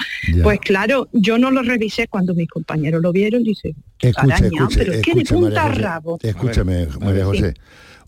[0.44, 4.78] Pues claro, yo no lo revisé cuando mis compañeros lo vieron, dice, Escuche, arañado, escuche,
[4.78, 6.20] pero es que de punta María rabo.
[6.22, 7.26] Escúchame, María Sí.
[7.26, 7.54] José.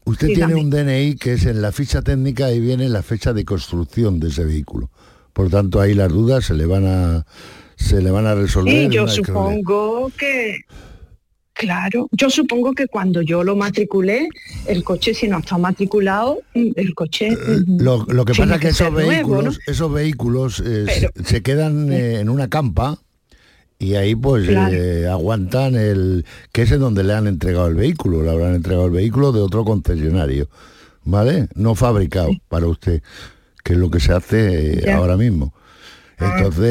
[0.06, 3.44] Usted tiene un DNI que es en la ficha técnica y viene la fecha de
[3.44, 4.92] construcción de ese vehículo.
[5.34, 7.26] Por tanto, ahí las dudas se le van a
[7.76, 8.74] se le van a resolver.
[8.74, 10.60] Sí, yo supongo que,
[11.56, 14.28] claro, yo supongo que cuando yo lo matriculé,
[14.68, 17.32] el coche, si no está matriculado, mm, el coche...
[17.32, 19.72] mm, Lo, lo que pasa es que esos nuevo, vehículos, ¿no?
[19.74, 23.00] esos vehículos eh, Pero- se, quedan eh, en una campa
[23.80, 24.76] y ahí pues Claro.
[24.76, 28.86] eh, aguantan el que es en donde le han entregado el vehículo, le habrán entregado
[28.86, 30.50] el vehículo de otro concesionario,
[31.04, 31.48] ¿vale?
[31.56, 33.02] No fabricado para usted,
[33.64, 34.98] que es lo que se hace eh, Ya.
[34.98, 35.54] ahora mismo.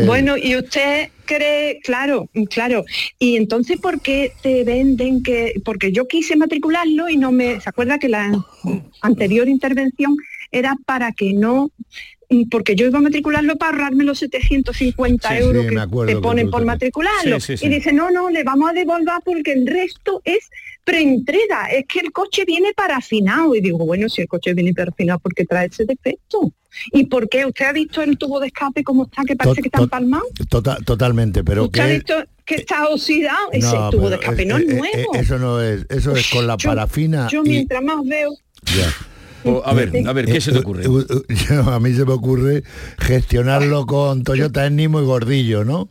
[0.07, 2.85] Bueno, y usted cree, claro, claro.
[3.19, 5.61] Y entonces, ¿por qué te venden que...?
[5.65, 7.61] Porque yo quise matricularlo y no me...
[7.61, 8.33] ¿Se acuerda que la
[9.03, 10.17] anterior intervención
[10.51, 11.71] era para que no
[12.51, 16.51] porque yo iba a matricularlo para ahorrarme los 750 Sí, euros sí, que te ponen
[16.51, 17.41] por matricularlo.
[17.41, 17.55] Sí.
[17.61, 20.51] Y dice, no, no, le vamos a devolver porque el resto es
[20.85, 21.67] preentrega.
[21.73, 23.55] Es que el coche viene parafinado.
[23.55, 26.53] Y digo, bueno, si el coche viene parafinado, ¿por qué trae ese defecto?
[26.93, 27.47] ¿Y por qué?
[27.47, 30.25] ¿Usted ha visto el tubo de escape cómo está, que parece que está empalmado?
[30.49, 32.15] Tota- totalmente, pero ¿Usted ha que visto
[32.45, 33.51] que está oxidado?
[33.53, 35.15] Ese No, tubo de escape es- no es eh, eh, nuevo.
[35.15, 38.31] eso no es, eso es con la parafina Yo mientras más veo...
[39.65, 40.85] A ver, a ver, ¿qué se te ocurre?
[40.85, 42.63] Eh, eh, eh, a mí se me ocurre
[42.99, 45.91] gestionarlo con Toyota Ennimo y Gordillo, ¿no?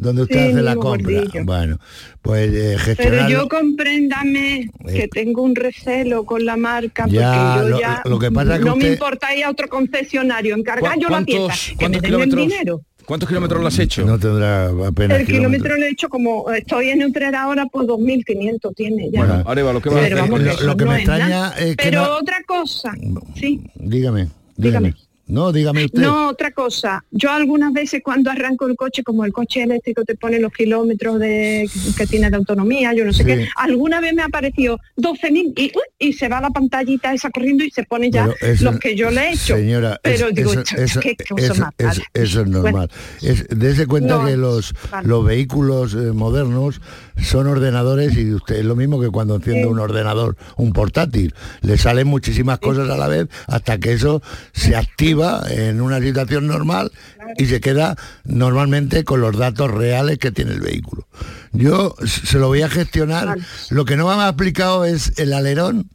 [0.00, 1.12] Donde usted Sí, hace la compra.
[1.20, 1.44] Gordillo.
[1.44, 1.78] Bueno,
[2.22, 5.08] pues eh, Pero yo compréndame que Eh.
[5.12, 8.58] tengo un recelo con la marca Ya, porque yo lo- ya lo que pasa es
[8.60, 11.72] que no me importa ir a otro concesionario, encargar ¿Cu- yo la pieza, cuántos- que
[11.72, 12.48] me cuántos den el kilómetros?
[12.48, 12.80] dinero.
[13.04, 14.04] ¿Cuántos kilómetros lo has hecho?
[14.06, 18.72] No tendrá apenas El kilómetro lo he hecho como estoy en Utrera ahora, pues 2.500
[18.74, 19.18] tiene ya.
[19.24, 20.30] Bueno, Arevalo, ¿qué vas a Pero hacer?
[20.30, 21.58] vamos, Lo- lo que no me es extraña nada.
[21.58, 22.92] es que Pero no- otra cosa,
[23.34, 24.88] sí, Dígame, Dígame.
[24.90, 24.94] dígame.
[25.30, 26.02] No, dígame usted.
[26.02, 27.04] No, otra cosa.
[27.10, 31.18] Yo algunas veces cuando arranco el coche, como el coche eléctrico te pone los kilómetros
[31.18, 33.26] de, que tiene de autonomía, yo no sé Sí.
[33.26, 37.64] qué, alguna vez me ha aparecido 12.000 y, y se va la pantallita esa corriendo
[37.64, 39.56] y se pone ya eso- los que yo le he hecho.
[39.56, 42.02] Señora, Pero es- digo, eso, "Ch- eso- qué cosa eso- más eso- rara".
[42.14, 42.90] eso es normal.
[43.22, 45.06] Es, dése cuenta No, que los, vale.
[45.08, 46.80] los vehículos eh, modernos
[47.22, 49.68] son ordenadores y usted es lo mismo que cuando enciende Sí.
[49.68, 51.34] un ordenador, un portátil.
[51.60, 54.22] Le salen muchísimas cosas a la vez hasta que eso
[54.52, 56.90] se activa en una situación normal
[57.36, 61.06] y se queda normalmente con los datos reales que tiene el vehículo.
[61.52, 63.26] Yo se lo voy a gestionar.
[63.26, 63.42] Vale.
[63.70, 65.90] Lo que no me ha explicado es el alerón.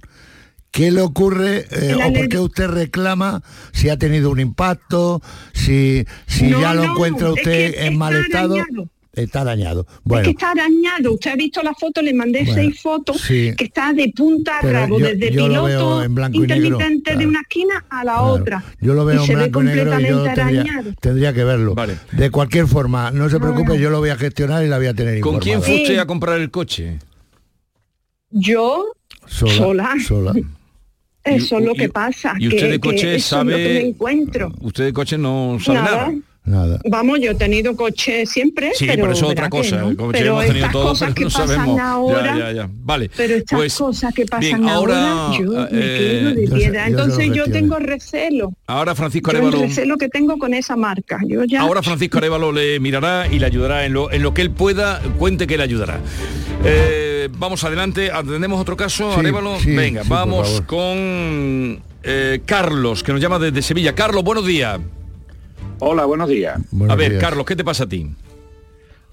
[0.71, 5.21] ¿Qué le ocurre eh, o por qué usted reclama si ha tenido un impacto,
[5.53, 8.55] si, si No, ya lo no, encuentra es usted que en mal estado?
[8.55, 8.89] arañado.
[9.15, 9.85] Está arañado.
[9.89, 11.13] Es Bueno, que está arañado.
[11.13, 13.53] Usted ha visto la foto, le mandé Bueno, seis fotos, sí.
[13.57, 17.29] que está de punta a rabo, yo- desde yo piloto en negro, intermitente de claro.
[17.29, 18.25] una esquina a la Claro.
[18.27, 18.63] otra.
[18.81, 20.93] yo lo veo y en se ve blanco y negro y yo completamente tendría, arañado.
[20.99, 21.75] tendría que verlo.
[21.75, 21.97] Vale.
[22.11, 23.81] De cualquier forma, no se preocupe, Bueno.
[23.83, 25.81] yo lo voy a gestionar y la voy a tener ¿Con quién Sí.
[25.83, 26.99] usted a comprar el coche?
[28.31, 28.85] Yo,
[29.27, 29.53] Sola.
[29.53, 29.95] sola.
[30.05, 30.33] sola.
[31.23, 32.35] eso Y- es lo y- que pasa.
[32.37, 34.51] y usted que- de coche eso es lo que sabe- me encuentro.
[34.61, 35.97] Usted de coche no sabe Nada.
[36.09, 36.13] nada.
[36.45, 36.79] Nada.
[36.89, 39.77] Vamos, yo he tenido coche siempre, Sí, pero, pero eso es otra cosa.
[39.77, 39.95] no.
[39.95, 41.79] Coche pero hemos tenido estas todo, cosas pero que no pasan sabemos.
[41.81, 42.69] ahora, ya, ya, ya.
[42.71, 43.09] Vale.
[43.17, 46.55] pero estas pues, cosas que pasan bien, ahora, ahora, yo me eh, quedo de yo
[46.55, 46.81] piedra.
[46.83, 48.53] yo Entonces yo tengo recelo.
[48.67, 49.63] ahora Francisco Yo el Arevalo.
[49.67, 51.19] recelo que tengo con esa marca.
[51.27, 54.43] Yo ya Ahora Francisco Arevalo le mirará y le ayudará en lo, en lo que
[54.43, 55.99] él pueda, cuente que le ayudará.
[56.63, 59.59] Eh, vamos adelante, atendemos otro caso, Sí, Arevalo.
[59.59, 63.93] sí, Venga, sí, vamos con eh, Carlos, que nos llama desde Sevilla.
[63.95, 64.79] Carlos, buenos días.
[65.79, 66.59] Hola, buenos días.
[66.71, 67.23] Buenos a ver, días.
[67.23, 68.07] Carlos, ¿qué te pasa a ti?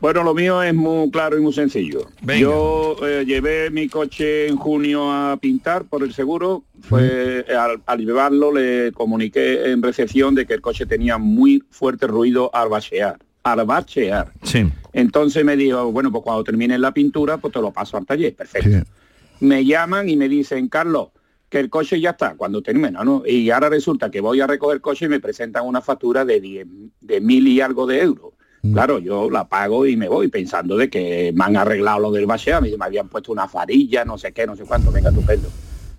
[0.00, 2.08] Bueno, lo mío es muy claro y muy sencillo.
[2.22, 2.40] Venga.
[2.40, 6.64] Yo eh, llevé mi coche en junio a pintar por el seguro.
[6.80, 12.08] Fue, al, al llevarlo le comuniqué en recepción de que el coche tenía muy fuerte
[12.08, 13.18] ruido al bachear.
[13.44, 14.32] Al bachear.
[14.42, 14.68] Sí.
[14.92, 18.34] Entonces me dijo, bueno, pues cuando termine la pintura, pues te lo paso al taller.
[18.34, 18.70] Perfecto.
[18.70, 19.46] Sí.
[19.46, 21.08] Me llaman y me dicen, Carlos,
[21.52, 23.24] que el coche ya está, cuando termina, ¿no?
[23.26, 26.40] Y ahora resulta que voy a recoger el coche y me presentan una factura de
[26.40, 26.66] 10,
[27.02, 28.32] de mil y algo de euros.
[28.72, 32.24] Claro, yo la pago y me voy pensando de que me han arreglado lo del
[32.24, 35.10] bacheo, a mí me habían puesto una farilla, no sé qué, no sé cuánto, venga,
[35.10, 35.50] estupendo.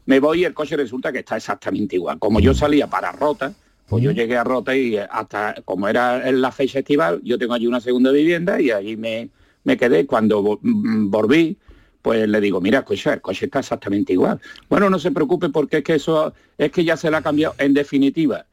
[0.07, 2.17] Me voy y el coche resulta que está exactamente igual.
[2.17, 3.53] Como yo salía para Rota,
[3.87, 7.53] pues yo llegué a Rota y hasta, como era en la fecha estival, yo tengo
[7.53, 9.29] allí una segunda vivienda y allí me,
[9.65, 10.07] me quedé.
[10.07, 11.57] Cuando mm, volví,
[12.03, 14.39] pues le digo, mira, escucha, el coche está exactamente igual.
[14.69, 17.55] Bueno, no se preocupe porque es que eso, es que ya se le ha cambiado.
[17.57, 18.45] En definitiva,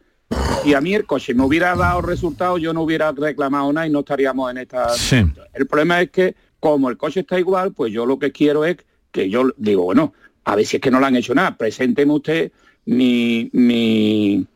[0.63, 3.91] si a mí el coche me hubiera dado resultados, yo no hubiera reclamado nada y
[3.91, 4.89] no estaríamos en esta...
[4.91, 5.25] Sí.
[5.53, 8.77] El problema es que como el coche está igual, pues yo lo que quiero es
[9.11, 12.13] que yo digo, bueno, a ver si es que no le han hecho nada, presénteme
[12.13, 12.53] usted
[12.85, 14.47] mi, mi,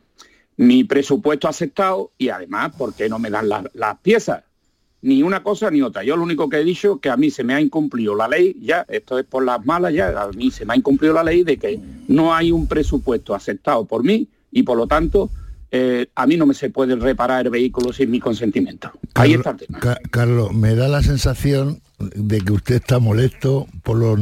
[0.55, 4.45] mi presupuesto aceptado y además, ¿por qué no me dan las, las piezas?
[5.05, 6.03] Ni una cosa ni otra.
[6.03, 8.27] Yo lo único que he dicho es que a mí se me ha incumplido la
[8.27, 11.23] ley, ya, esto es por las malas, ya, a mí se me ha incumplido la
[11.23, 15.29] ley de que no hay un presupuesto aceptado por mí y por lo tanto
[15.69, 18.91] eh, a mí no me se puede reparar el vehículo sin mi consentimiento.
[19.13, 19.79] Ahí está el tema.
[19.79, 24.17] Ca- Carlos, me da la sensación de que usted está molesto por los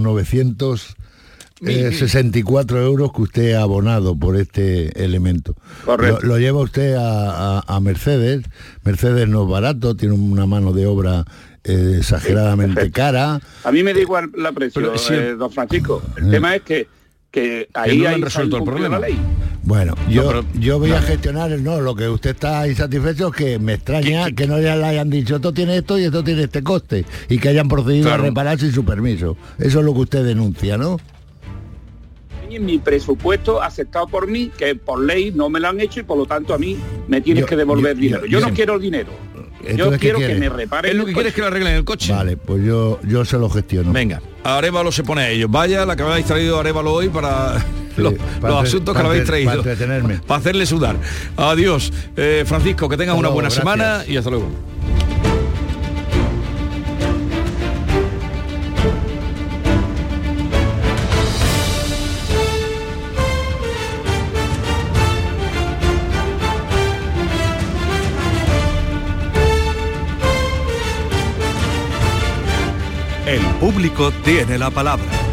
[1.63, 5.55] 964 euros que usted ha abonado por este elemento.
[5.85, 6.19] Correcto.
[6.21, 8.43] Lo, lo lleva usted a, a- a Mercedes.
[8.83, 11.25] Mercedes no es barato, tiene una mano de obra
[11.63, 13.39] eh, exageradamente cara.
[13.63, 15.13] A mí me da igual la presión, Pero sí.
[15.13, 16.01] eh, don Francisco.
[16.17, 16.31] El Eh.
[16.31, 16.87] tema es que,
[17.31, 18.99] que ahí no han hay resuelto el problema.
[18.99, 19.17] la ley.
[19.65, 23.59] Bueno, yo, pero- yo voy a gestionar, no, lo que usted está insatisfecho es que
[23.59, 26.61] me extraña que no ya le hayan dicho esto tiene esto y esto tiene este
[26.63, 28.23] coste y que hayan procedido Claro.
[28.23, 29.37] a reparar sin su permiso.
[29.57, 30.99] Eso es lo que usted denuncia, ¿no?
[32.59, 36.17] Mi presupuesto aceptado por mí, que por ley no me lo han hecho y por
[36.17, 36.77] lo tanto a mí
[37.07, 38.25] me tienes Yo- que devolver yo- dinero.
[38.25, 39.09] yo- Yo, no quiero el dinero.
[39.63, 40.91] Yo Entonces, ¿qué quiero que me reparen.
[40.91, 42.11] Es lo que quieres que lo arreglen el coche.
[42.11, 43.93] Vale, pues yo, yo se lo gestiono.
[43.93, 45.47] Venga, Arevalo se pone a ello.
[45.47, 47.63] Vaya, la que habéis traído Arevalo hoy para
[47.95, 49.49] los, para los entre- asuntos que le habéis traído.
[49.51, 50.19] para entretenerme.
[50.27, 50.97] Para hacerle sudar.
[51.37, 51.93] Adiós.
[52.17, 53.61] Eh, Francisco, que tengas Hasta una luego, buena gracias.
[53.63, 54.47] semana y hasta luego.
[73.63, 75.32] Público tiene la palabra.